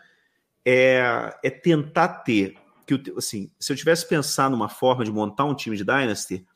[0.64, 2.56] é, é tentar ter
[2.86, 6.46] que assim, se eu tivesse pensar numa forma de montar um time de Dynasty,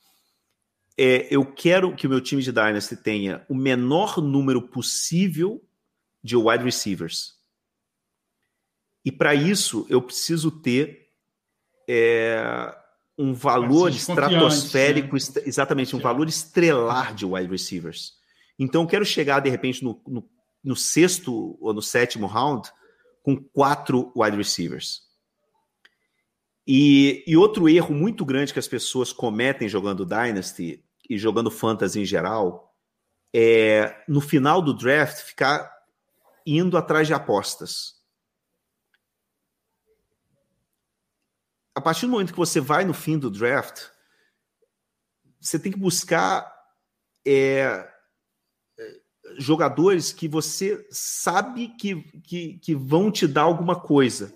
[0.96, 5.62] é, eu quero que o meu time de Dynasty tenha o menor número possível
[6.24, 7.38] de wide receivers.
[9.04, 11.08] E para isso eu preciso ter
[11.86, 12.74] é,
[13.18, 15.42] um valor estratosférico, né?
[15.44, 18.14] exatamente, um valor estrelar de wide receivers.
[18.58, 20.28] Então, eu quero chegar, de repente, no, no,
[20.62, 22.70] no, sexto ou no sétimo round
[23.22, 25.02] com quatro wide receivers.
[26.66, 32.00] E, e outro erro muito grande que as pessoas cometem jogando Dynasty e jogando Fantasy
[32.00, 32.72] em geral
[33.34, 35.72] é, no final do draft, ficar
[36.46, 38.01] indo atrás de apostas.
[41.74, 43.84] A partir do momento que você vai no fim do draft,
[45.40, 46.52] você tem que buscar
[47.26, 47.88] é,
[48.78, 48.96] é,
[49.38, 54.32] jogadores que você sabe que, que, que, vão te dar alguma coisa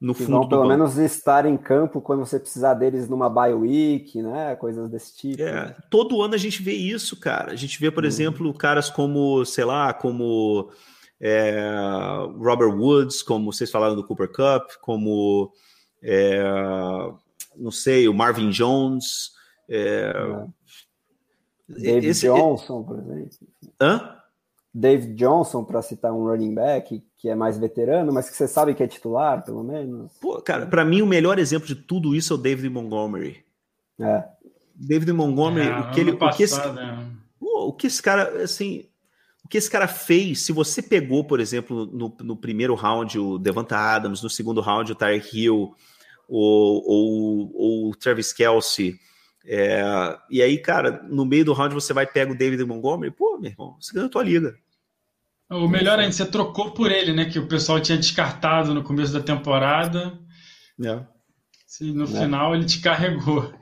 [0.00, 0.38] no que fundo.
[0.38, 0.72] Vão pelo banco.
[0.72, 4.54] menos estar em campo quando você precisar deles numa bye week, né?
[4.56, 5.42] Coisas desse tipo.
[5.42, 7.52] É, todo ano a gente vê isso, cara.
[7.52, 8.06] A gente vê, por hum.
[8.06, 10.70] exemplo, caras como, sei lá, como
[11.20, 11.68] é,
[12.38, 15.52] Robert Woods, como vocês falaram do Cooper Cup, como
[16.08, 16.40] é,
[17.56, 19.32] não sei, o Marvin Jones.
[19.68, 20.46] É, é.
[21.68, 23.30] David esse, Johnson, por exemplo.
[23.80, 24.16] Hã?
[24.72, 28.74] David Johnson, para citar um running back que é mais veterano, mas que você sabe
[28.74, 30.12] que é titular, pelo menos.
[30.20, 33.44] Pô, cara, para mim o melhor exemplo de tudo isso é o David Montgomery.
[33.98, 34.22] É.
[34.74, 36.98] David Montgomery, é, o que ele, passado, o que esse, é.
[37.40, 38.84] o que esse cara, assim,
[39.42, 43.38] o que esse cara fez, se você pegou, por exemplo, no, no primeiro round o
[43.38, 45.74] Devonta Adams, no segundo round o Tyreek Hill,
[46.28, 48.98] ou, ou, ou Travis Kelsey,
[49.48, 49.80] é,
[50.28, 53.50] e aí, cara, no meio do round você vai pegar o David Montgomery, pô, meu
[53.50, 54.56] irmão, você ganhou a tua liga.
[55.48, 57.26] O melhor ainda, você trocou por ele, né?
[57.26, 60.18] Que o pessoal tinha descartado no começo da temporada.
[60.84, 61.00] É.
[61.80, 62.06] no é.
[62.06, 63.54] final ele te carregou.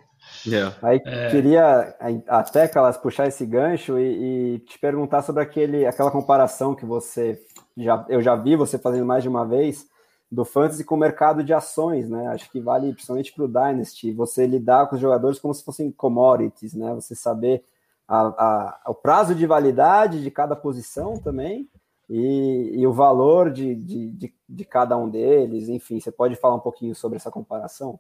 [0.47, 0.75] Yeah.
[0.83, 1.31] Aí é.
[1.31, 1.95] queria
[2.27, 7.39] até elas puxar esse gancho e, e, te perguntar sobre aquele, aquela comparação que você
[7.77, 9.87] já eu já vi você fazendo mais de uma vez
[10.35, 12.27] do fantasy com o mercado de ações, né?
[12.29, 15.91] Acho que vale principalmente para o Dynasty, você lidar com os jogadores como se fossem
[15.91, 16.93] commodities, né?
[16.95, 17.65] Você saber
[18.07, 21.69] a, a, o prazo de validade de cada posição também
[22.09, 26.57] e, e o valor de, de, de, de cada um deles, enfim, você pode falar
[26.57, 27.99] um pouquinho sobre essa comparação?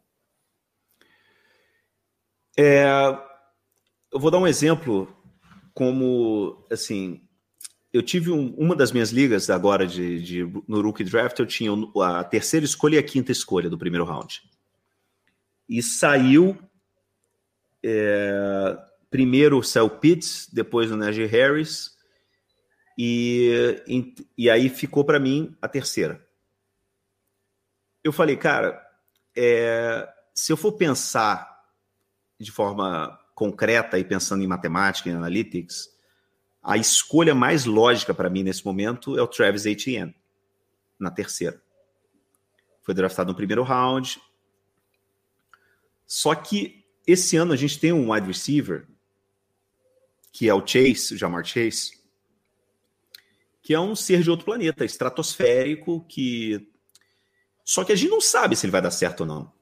[2.56, 2.84] É,
[4.12, 5.08] eu vou dar um exemplo
[5.72, 7.23] como, assim,
[7.94, 11.70] eu tive um, uma das minhas ligas agora de, de, no Rookie Draft, eu tinha
[12.02, 14.42] a terceira escolha e a quinta escolha do primeiro round.
[15.68, 16.58] E saiu.
[17.84, 18.76] É,
[19.08, 21.96] primeiro saiu Pitts, depois o Najee Harris,
[22.98, 26.26] e, e, e aí ficou para mim a terceira.
[28.02, 28.84] Eu falei, cara,
[29.36, 31.62] é, se eu for pensar
[32.40, 35.93] de forma concreta e pensando em matemática e analytics,
[36.64, 40.14] a escolha mais lógica para mim nesse momento é o Travis Etienne,
[40.98, 41.62] na terceira.
[42.82, 44.18] Foi draftado no primeiro round.
[46.06, 48.88] Só que esse ano a gente tem um wide receiver,
[50.32, 52.02] que é o Chase, o Jamar Chase,
[53.62, 56.66] que é um ser de outro planeta, estratosférico, que.
[57.62, 59.52] Só que a gente não sabe se ele vai dar certo ou não.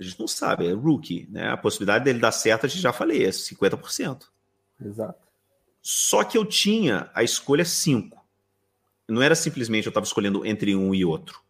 [0.00, 1.50] A gente não sabe, é rookie, né?
[1.50, 4.24] A possibilidade dele dar certo, a gente já falei, é 50%.
[4.80, 5.21] Exato.
[5.82, 8.24] Só que eu tinha a escolha 5.
[9.08, 11.42] Não era simplesmente eu estava escolhendo entre um e outro.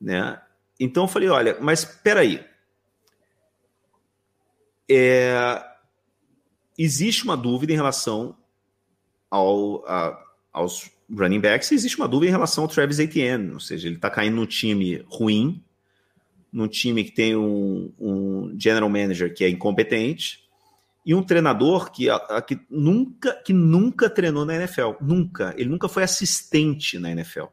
[0.00, 0.40] Né?
[0.78, 2.44] Então eu falei, olha, mas espera aí.
[4.90, 5.64] É,
[6.76, 8.36] existe uma dúvida em relação
[9.30, 10.20] ao, a,
[10.52, 14.10] aos running backs, existe uma dúvida em relação ao Travis Etienne, ou seja, ele está
[14.10, 15.62] caindo num time ruim,
[16.52, 20.47] num time que tem um, um general manager que é incompetente,
[21.08, 24.92] e um treinador que, a, que, nunca, que nunca treinou na NFL.
[25.00, 25.54] Nunca.
[25.56, 27.44] Ele nunca foi assistente na NFL.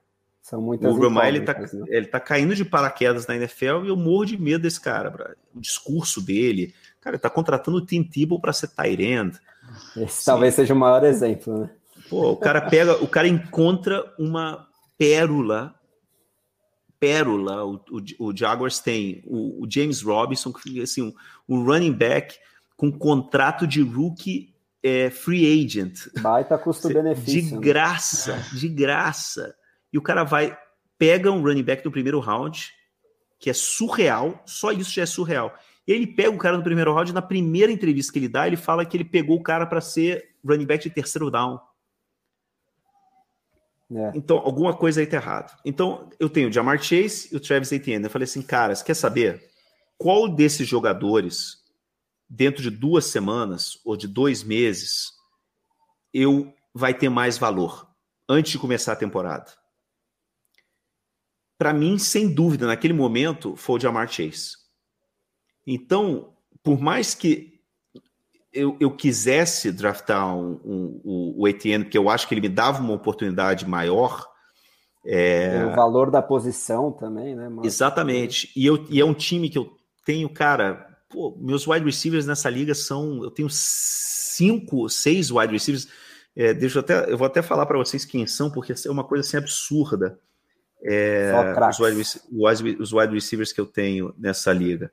[0.41, 1.68] São muitas o Urban ele tá, né?
[1.88, 5.10] ele tá caindo de paraquedas na NFL e eu morro de medo desse cara.
[5.10, 5.28] Bro.
[5.56, 6.74] O discurso dele.
[6.99, 9.39] Cara, ele tá contratando o Tim Tebow para ser tight end.
[9.95, 10.26] Esse Sim.
[10.26, 11.70] talvez seja o maior exemplo, né?
[12.10, 15.74] Pô, o cara pega, o cara encontra uma pérola
[16.99, 20.51] pérola, o, o, o Jaguars tem o, o James Robinson,
[20.82, 21.14] assim, um,
[21.47, 22.36] um running back
[22.76, 24.53] com contrato de rookie
[24.84, 26.07] é, free agent.
[26.19, 27.41] Baita custo-benefício.
[27.49, 27.61] De né?
[27.61, 28.45] graça, né?
[28.53, 29.55] de graça.
[29.91, 30.55] E o cara vai,
[30.97, 32.71] pega um running back no primeiro round,
[33.39, 35.53] que é surreal, só isso já é surreal.
[35.88, 38.57] E ele pega o cara no primeiro round, na primeira entrevista que ele dá, ele
[38.57, 41.59] fala que ele pegou o cara para ser running back de terceiro down.
[43.91, 44.11] É.
[44.15, 45.55] Então, alguma coisa aí tá errado.
[45.63, 48.05] Então, eu tenho o Jamar Chase e o Travis Etienne.
[48.05, 49.47] Eu falei assim, cara, você quer saber
[49.97, 51.64] qual desses jogadores
[52.30, 55.11] dentro de duas semanas ou de dois meses,
[56.13, 57.88] eu vai ter mais valor
[58.28, 59.51] antes de começar a temporada.
[61.57, 64.57] Para mim, sem dúvida, naquele momento, foi o Jamar Chase.
[65.65, 67.61] Então, por mais que
[68.51, 72.49] eu, eu quisesse draftar um, um, um, o Etienne, porque eu acho que ele me
[72.49, 74.26] dava uma oportunidade maior.
[75.05, 75.65] É...
[75.65, 77.49] O valor da posição também, né?
[77.63, 78.51] Exatamente.
[78.55, 82.49] E, eu, e é um time que eu tenho, cara, pô, meus wide receivers nessa
[82.49, 83.24] liga são.
[83.24, 85.88] Eu tenho cinco, seis wide receivers.
[86.36, 89.05] É, deixa eu, até, eu vou até falar para vocês quem são, porque é uma
[89.05, 90.20] coisa assim absurda.
[90.84, 91.32] É,
[91.70, 94.91] os, wide, os wide receivers que eu tenho nessa liga.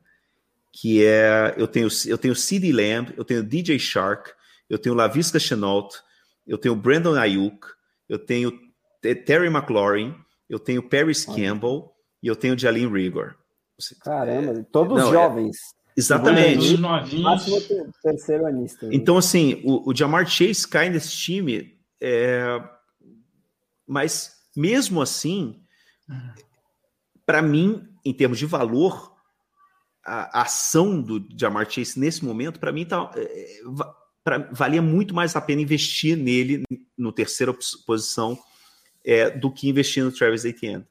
[0.73, 1.55] Que é.
[1.57, 4.31] Eu tenho, eu tenho CD Lamb, eu tenho DJ Shark,
[4.71, 5.97] eu tenho Lavisca Chenault,
[6.47, 7.67] eu tenho Brandon Ayuk,
[8.09, 8.53] eu tenho
[9.01, 10.15] Terry McLaurin,
[10.49, 11.93] eu tenho Paris Campbell
[12.23, 13.35] e eu tenho Jalin Rigor.
[14.01, 15.57] Caramba, todos Não, é jovens.
[15.57, 16.77] É, Exatamente.
[16.79, 17.61] Máximo
[18.03, 18.89] terceiro anista.
[18.91, 22.63] Então, assim, o, o Jamar Chase cai nesse time, é...
[23.87, 25.63] mas mesmo assim,
[27.25, 29.13] para mim, em termos de valor,
[30.05, 33.61] a, a, ação do Jamar Chase nesse momento, para mim, tá, é,
[34.23, 36.65] pra, valia muito mais a pena investir nele
[36.97, 37.55] no terceira
[37.87, 38.39] posição
[39.05, 40.87] é, do que investir no Travis Etienne.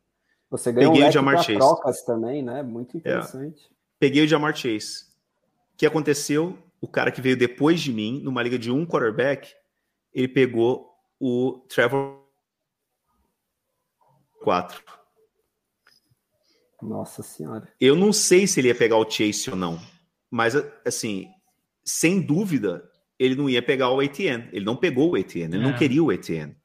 [0.49, 2.62] Você ganhou Peguei um trocas também, né?
[2.62, 2.99] Muito é.
[2.99, 3.70] interessante.
[3.70, 3.71] É.
[4.02, 5.04] Peguei o Jamar Chase.
[5.76, 6.58] O que aconteceu?
[6.82, 9.54] O cara que veio depois de mim, numa liga de um quarterback,
[10.12, 10.89] ele pegou
[11.20, 12.20] o Trevor
[14.41, 14.84] 4.
[16.82, 17.72] Nossa senhora.
[17.80, 19.80] Eu não sei se ele ia pegar o Chase ou não,
[20.32, 21.30] mas assim,
[21.86, 22.89] sem dúvida,
[23.20, 24.49] ele não ia pegar o ATN.
[24.52, 25.60] Ele não pegou o ATN, ele é.
[25.60, 26.56] não queria o ATN.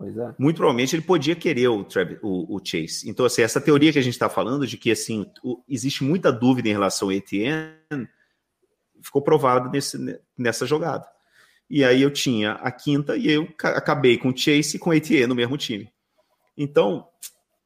[0.00, 0.34] É.
[0.38, 1.86] Muito provavelmente ele podia querer o,
[2.22, 3.08] o, o Chase.
[3.08, 6.32] Então, assim, essa teoria que a gente está falando de que assim o, existe muita
[6.32, 8.08] dúvida em relação ao Etienne
[9.00, 9.98] ficou provado nesse,
[10.36, 11.06] nessa jogada.
[11.70, 14.94] E aí eu tinha a quinta e eu acabei com o Chase e com o
[14.94, 15.88] Etienne no mesmo time.
[16.56, 17.06] Então,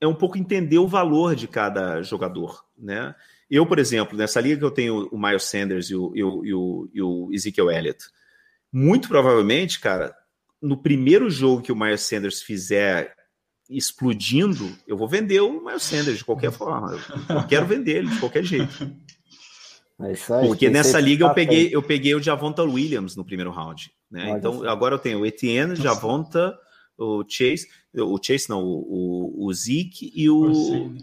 [0.00, 3.14] é um pouco entender o valor de cada jogador, né?
[3.50, 6.44] Eu, por exemplo, nessa liga que eu tenho o Miles Sanders e o, e o,
[6.44, 8.04] e o, e o Ezekiel Elliott,
[8.70, 10.14] muito provavelmente, cara,
[10.60, 13.14] no primeiro jogo que o Miles Sanders fizer
[13.68, 16.98] explodindo, eu vou vender o Miles Sanders de qualquer forma.
[17.28, 18.68] Eu quero vender ele de qualquer jeito.
[20.00, 23.90] É aí, Porque nessa liga eu peguei, eu peguei o Javonta Williams no primeiro round.
[24.08, 24.30] Né?
[24.30, 26.56] Então agora eu tenho o Etienne, Javonta,
[26.96, 30.94] o Chase, o Chase não, o, o Zeke e o,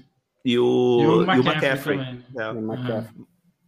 [0.45, 1.99] e o, e o McCaffrey.
[1.99, 3.20] E o McCaffrey.
[3.20, 3.20] É.
[3.20, 3.26] Uhum.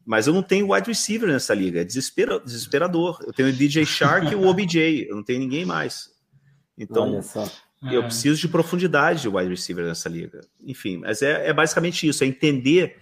[0.08, 3.20] Mas eu não tenho wide receiver nessa liga, é desespera, desesperador.
[3.28, 6.10] Eu tenho o DJ Shark e o OBJ, eu não tenho ninguém mais.
[6.78, 7.20] Então,
[7.92, 8.06] eu é.
[8.06, 10.40] preciso de profundidade de wide receiver nessa liga.
[10.64, 12.96] Enfim, mas é, é basicamente isso, é entender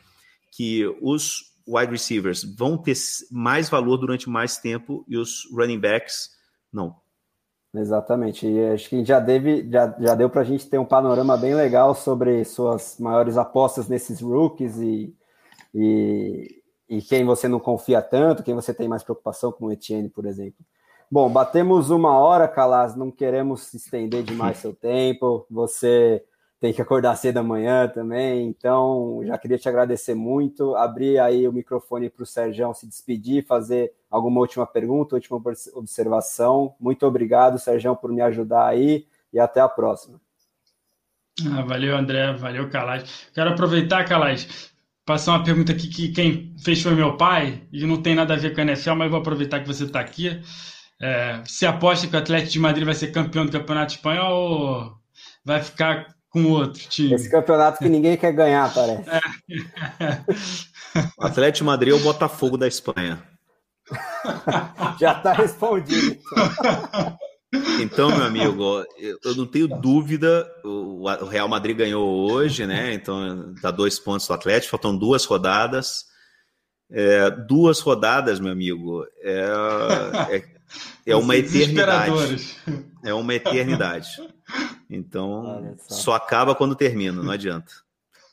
[0.50, 2.96] que os wide receivers vão ter
[3.30, 6.32] mais valor durante mais tempo e os running backs
[6.74, 6.96] não.
[7.72, 8.48] Exatamente.
[8.48, 11.54] E acho que já, deve, já, já deu para a gente ter um panorama bem
[11.54, 15.16] legal sobre suas maiores apostas nesses rookies e,
[15.72, 20.10] e, e quem você não confia tanto, quem você tem mais preocupação, como o Etienne,
[20.10, 20.64] por exemplo.
[21.12, 25.46] Bom, batemos uma hora, Calas, não queremos estender demais seu tempo.
[25.50, 26.24] Você
[26.60, 30.76] tem que acordar cedo amanhã também, então já queria te agradecer muito.
[30.76, 35.42] Abrir aí o microfone para o Sérgio se despedir, fazer alguma última pergunta, última
[35.74, 36.76] observação.
[36.80, 40.20] Muito obrigado, Sérgio, por me ajudar aí e até a próxima.
[41.52, 43.30] Ah, valeu, André, valeu, Calais.
[43.34, 44.74] Quero aproveitar, Calais,
[45.06, 48.38] passar uma pergunta aqui que quem fez foi meu pai, e não tem nada a
[48.38, 50.42] ver com a NFL, mas vou aproveitar que você está aqui.
[51.02, 54.94] É, você aposta que o Atlético de Madrid vai ser campeão do Campeonato Espanhol ou
[55.44, 57.14] vai ficar com outro time.
[57.14, 59.10] Esse campeonato que ninguém quer ganhar, parece.
[59.10, 59.22] É.
[61.18, 63.22] O Atlético de Madrid é o Botafogo da Espanha.
[64.98, 66.18] Já está respondido.
[67.82, 68.10] Então.
[68.10, 70.50] meu amigo, eu não tenho dúvida.
[70.64, 72.94] O Real Madrid ganhou hoje, né?
[72.94, 76.06] Então dá dois pontos do Atlético, faltam duas rodadas.
[76.92, 79.50] É, duas rodadas, meu amigo, é,
[80.30, 80.44] é,
[81.06, 82.56] é uma eternidade.
[83.04, 84.10] É uma eternidade.
[84.90, 86.14] Então, só.
[86.14, 87.74] acaba quando termina, não adianta.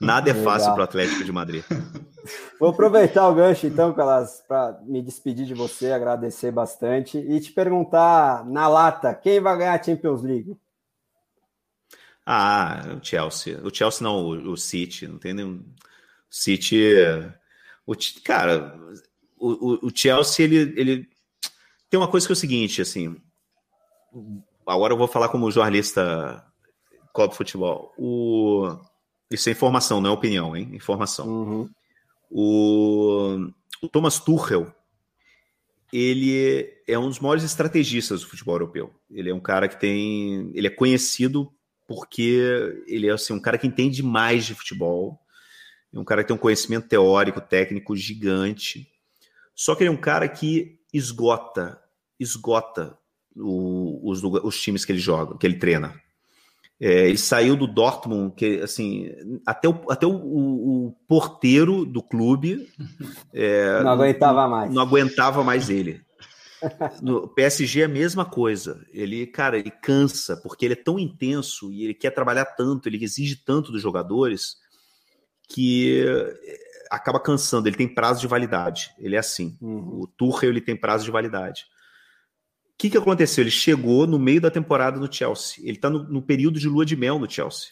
[0.02, 1.64] Nada é fácil para o Atlético de Madrid.
[2.58, 8.44] Vou aproveitar o gancho, então, para me despedir de você, agradecer bastante e te perguntar
[8.46, 10.56] na lata: quem vai ganhar a Champions League?
[12.24, 13.60] Ah, o Chelsea.
[13.64, 15.08] O Chelsea não, o, o City.
[15.08, 15.56] Não tem nenhum.
[15.56, 15.64] O
[16.30, 16.94] City.
[17.86, 17.94] O,
[18.24, 18.78] cara,
[19.36, 21.08] o, o, o Chelsea, ele, ele.
[21.90, 23.16] Tem uma coisa que é o seguinte, assim
[24.66, 26.44] agora eu vou falar como jornalista
[27.12, 27.92] clube futebol.
[27.98, 28.76] O,
[29.32, 30.70] isso é informação, não é opinião, hein?
[30.72, 31.26] Informação.
[31.26, 31.70] Uhum.
[32.30, 33.50] O,
[33.82, 34.74] o Thomas Tuchel,
[35.92, 38.94] ele é um dos maiores estrategistas do futebol europeu.
[39.10, 41.52] Ele é um cara que tem, ele é conhecido
[41.86, 45.20] porque ele é assim, um cara que entende demais de futebol.
[45.92, 48.88] É um cara que tem um conhecimento teórico, técnico gigante.
[49.54, 51.78] Só que ele é um cara que esgota,
[52.18, 52.96] esgota
[53.36, 56.00] o, os, os, times que ele joga, que ele treina.
[56.84, 59.08] É, ele saiu do Dortmund, que assim,
[59.46, 62.68] até o, até o, o, o porteiro do clube
[63.32, 64.74] é, não aguentava mais.
[64.74, 66.00] Não, aguentava mais ele.
[67.00, 68.84] No PSG é a mesma coisa.
[68.92, 73.02] Ele, cara, ele cansa, porque ele é tão intenso e ele quer trabalhar tanto, ele
[73.04, 74.56] exige tanto dos jogadores
[75.48, 76.04] que
[76.90, 77.68] acaba cansando.
[77.68, 78.92] Ele tem prazo de validade.
[78.98, 79.56] Ele é assim.
[79.60, 80.00] Uhum.
[80.00, 81.64] O Tuchel ele tem prazo de validade
[82.82, 83.44] que, que aconteceu?
[83.44, 85.62] Ele chegou no meio da temporada no Chelsea.
[85.62, 87.68] Ele está no, no, período de lua de mel no Chelsea.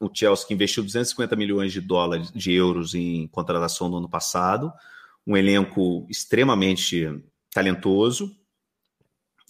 [0.00, 4.72] O Chelsea que investiu 250 milhões de dólares, de euros em contratação no ano passado,
[5.24, 7.08] um elenco extremamente
[7.52, 8.34] talentoso,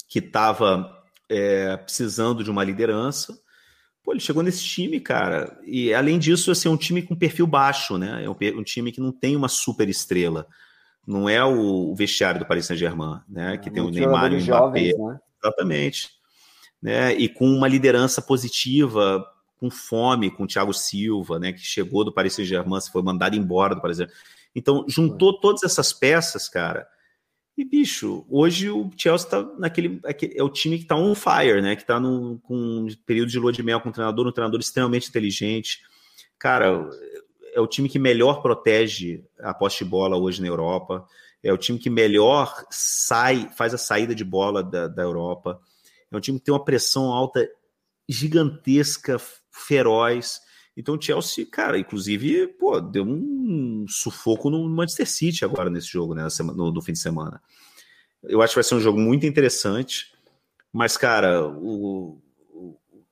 [0.07, 0.95] que estava
[1.26, 3.39] é, precisando de uma liderança.
[4.03, 5.59] Pô, ele chegou nesse time, cara.
[5.64, 8.24] E além disso, assim, é um time com perfil baixo, né?
[8.24, 10.47] É um, um time que não tem uma super estrela
[11.09, 13.56] não é o vestiário do Paris Saint-Germain, né?
[13.56, 14.92] Que é, tem o Neymar e o Mbappé.
[14.94, 15.18] né?
[15.42, 16.11] Exatamente.
[16.82, 17.14] Né?
[17.14, 19.26] E com uma liderança positiva,
[19.59, 21.50] com fome, com o Thiago Silva, né?
[21.54, 24.22] Que chegou do Paris Saint-Germain, foi mandado embora do Paris Saint-Germain.
[24.54, 25.40] Então, juntou é.
[25.40, 26.86] todas essas peças, cara.
[27.56, 30.00] E, bicho, hoje o Chelsea tá naquele.
[30.36, 31.74] É o time que tá on fire, né?
[31.74, 34.61] Que tá no, com um período de lua de mel com um treinador, um treinador
[34.61, 35.80] extremamente inteligente.
[36.38, 36.86] Cara,
[37.59, 41.04] é o time que melhor protege a poste bola hoje na Europa,
[41.42, 45.61] é o time que melhor sai, faz a saída de bola da, da Europa,
[46.09, 47.48] é um time que tem uma pressão alta
[48.09, 50.40] gigantesca, feroz.
[50.76, 56.14] Então o Chelsea, cara, inclusive, pô, deu um sufoco no Manchester City agora nesse jogo,
[56.14, 57.42] né, no, no fim de semana.
[58.22, 60.12] Eu acho que vai ser um jogo muito interessante,
[60.72, 62.20] mas, cara, o,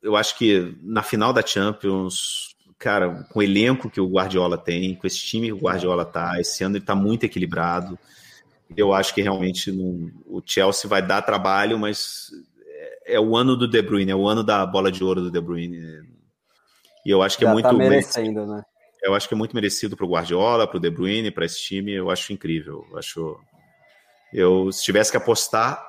[0.01, 4.95] eu acho que na final da Champions cara, com o elenco que o Guardiola tem,
[4.95, 7.99] com esse time que o Guardiola tá, esse ano ele tá muito equilibrado.
[8.77, 12.31] Eu acho que realmente não, o Chelsea vai dar trabalho, mas
[12.67, 15.31] é, é, o ano do De Bruyne, é o ano da bola de ouro do
[15.31, 16.03] De Bruyne.
[17.05, 18.63] E eu acho que é Já é muito tá merecendo, né?
[19.03, 21.61] Eu acho que é muito merecido para o Guardiola, para o De Bruyne, para esse
[21.61, 21.93] time.
[21.93, 22.85] Eu acho incrível.
[22.91, 23.41] Eu acho,
[24.33, 25.81] eu se tivesse que apostar,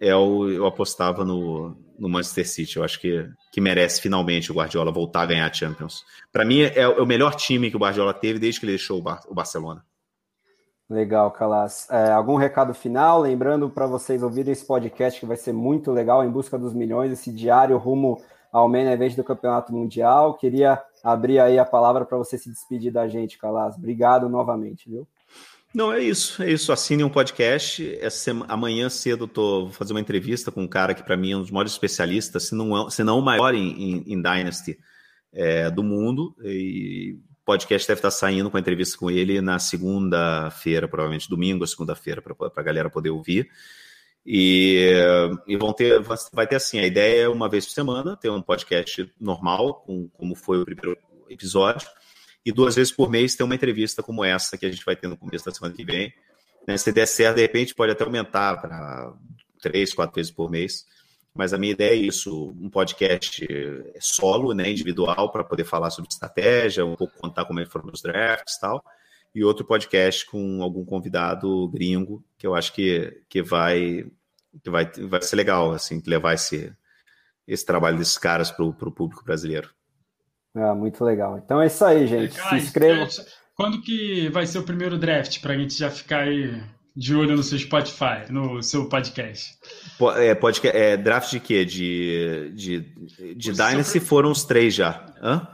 [0.00, 2.78] eu, é eu apostava no, no Manchester City.
[2.78, 6.02] Eu acho que, que merece finalmente o Guardiola voltar a ganhar a Champions.
[6.32, 8.98] Para mim, é, é, o melhor time que o Guardiola teve desde que ele deixou
[8.98, 9.84] o, Bar, o Barcelona.
[10.88, 11.88] Legal, Calas.
[11.90, 13.20] É, algum recado final?
[13.20, 17.12] Lembrando para vocês ouvirem esse podcast que vai ser muito legal, Em Busca dos Milhões,
[17.12, 18.20] esse diário rumo
[18.50, 20.34] ao main event do Campeonato Mundial.
[20.34, 23.76] Queria abrir aí a palavra para você se despedir da gente, Calas.
[23.76, 25.06] Obrigado novamente, viu?
[25.72, 26.72] Não, é isso, é isso.
[26.72, 27.96] Assine um podcast.
[28.00, 31.30] Essa semana, amanhã cedo tô vou fazer uma entrevista com um cara que para mim
[31.30, 34.20] é um dos maiores especialistas, se não, é, se não o maior em, em, em
[34.20, 34.78] Dynasty
[35.32, 36.34] é, do mundo.
[36.42, 41.62] E o podcast deve estar saindo com a entrevista com ele na segunda-feira, provavelmente domingo
[41.62, 43.48] ou segunda-feira, para a galera poder ouvir.
[44.26, 44.92] E,
[45.46, 46.00] e, vão ter,
[46.32, 50.08] vai ter assim, a ideia é uma vez por semana ter um podcast normal, com,
[50.08, 50.98] como foi o primeiro
[51.28, 51.88] episódio
[52.44, 55.08] e duas vezes por mês ter uma entrevista como essa que a gente vai ter
[55.08, 56.12] no começo da semana que vem.
[56.66, 56.76] Né?
[56.76, 59.12] Se der certo, de repente pode até aumentar para
[59.60, 60.86] três, quatro vezes por mês.
[61.34, 63.46] Mas a minha ideia é isso, um podcast
[64.00, 67.88] solo, né, individual, para poder falar sobre estratégia, um pouco contar como é que foram
[67.92, 68.84] os drafts e tal,
[69.32, 74.10] e outro podcast com algum convidado gringo, que eu acho que, que vai
[74.62, 76.72] que vai, vai ser legal, assim, levar esse,
[77.46, 79.70] esse trabalho desses caras para o público brasileiro.
[80.54, 81.38] Ah, muito legal.
[81.38, 82.34] Então é isso aí, gente.
[82.34, 83.06] Se inscrevam.
[83.54, 86.62] Quando que vai ser o primeiro draft para a gente já ficar aí
[86.96, 89.54] de olho no seu Spotify, no seu podcast?
[90.16, 91.64] É, podcast, é draft de quê?
[91.64, 94.00] De, de, de Dynasty seu...
[94.00, 95.06] foram os três já.
[95.22, 95.46] Hã?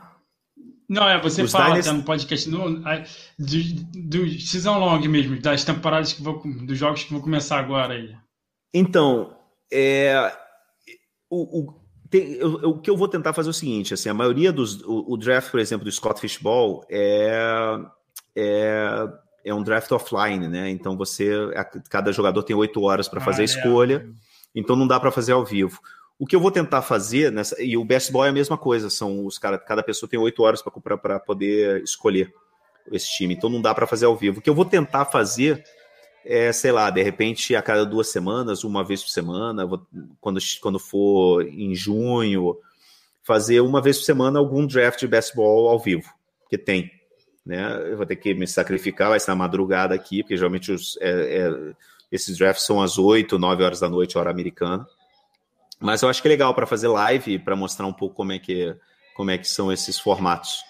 [0.88, 1.90] Não, é, você os fala Dynasty...
[1.90, 7.04] tá, no podcast no, do, do Season Long mesmo, das temporadas que vou, dos jogos
[7.04, 8.14] que vão começar agora aí.
[8.72, 9.36] Então,
[9.72, 10.32] é,
[11.28, 14.08] o, o tem, eu, eu, o que eu vou tentar fazer é o seguinte, assim,
[14.08, 14.82] a maioria dos...
[14.82, 17.78] O, o draft, por exemplo, do Scott Fishball é,
[18.34, 19.08] é,
[19.44, 20.70] é um draft offline, né?
[20.70, 21.30] Então você...
[21.88, 23.46] Cada jogador tem oito horas para fazer ah, a é.
[23.46, 24.18] escolha, é.
[24.54, 25.80] então não dá para fazer ao vivo.
[26.18, 28.88] O que eu vou tentar fazer, nessa, e o best ball é a mesma coisa,
[28.88, 32.32] são os cara, cada pessoa tem oito horas para poder escolher
[32.90, 34.38] esse time, então não dá para fazer ao vivo.
[34.38, 35.62] O que eu vou tentar fazer
[36.26, 39.66] é, sei lá, de repente a cada duas semanas, uma vez por semana,
[40.20, 42.56] quando, quando for em junho,
[43.22, 46.12] fazer uma vez por semana algum draft de baseball ao vivo,
[46.50, 46.90] que tem.
[47.44, 47.92] Né?
[47.92, 51.38] Eu vou ter que me sacrificar, vai ser na madrugada aqui, porque geralmente os, é,
[51.38, 51.74] é,
[52.10, 54.84] esses drafts são às 8, 9 horas da noite, hora americana.
[55.78, 58.38] Mas eu acho que é legal para fazer live, para mostrar um pouco como é
[58.40, 58.74] que,
[59.14, 60.64] como é que são esses formatos.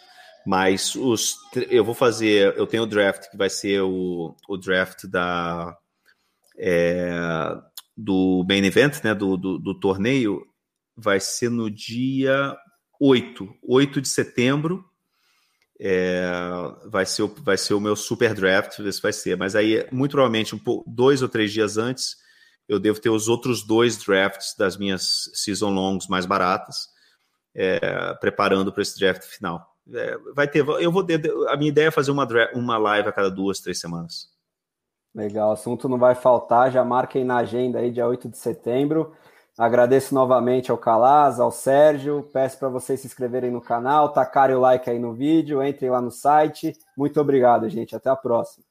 [0.46, 1.36] Mas os,
[1.68, 2.56] eu vou fazer.
[2.56, 5.76] Eu tenho o draft que vai ser o, o draft da,
[6.56, 7.10] é,
[7.96, 9.12] do main event, né?
[9.12, 10.46] Do, do, do, torneio.
[10.96, 12.56] Vai ser no dia
[13.00, 14.84] 8, 8 de setembro.
[15.80, 16.30] É,
[16.86, 19.36] vai, ser o, vai ser o meu super draft, ver se vai ser.
[19.36, 22.16] Mas aí, muito provavelmente, um dois ou três dias antes,
[22.68, 26.88] eu devo ter os outros dois drafts das minhas season longs mais baratas,
[27.52, 29.75] é, preparando para esse draft final.
[29.92, 30.66] É, vai ter.
[30.66, 31.20] Eu vou ter.
[31.48, 34.28] A minha ideia é fazer uma, uma live a cada duas, três semanas.
[35.14, 36.70] Legal, assunto não vai faltar.
[36.70, 39.14] Já marquem na agenda aí, dia 8 de setembro.
[39.56, 42.28] Agradeço novamente ao Calaz, ao Sérgio.
[42.30, 46.02] Peço para vocês se inscreverem no canal, tacarem o like aí no vídeo, entrem lá
[46.02, 46.74] no site.
[46.94, 47.96] Muito obrigado, gente.
[47.96, 48.66] Até a próxima.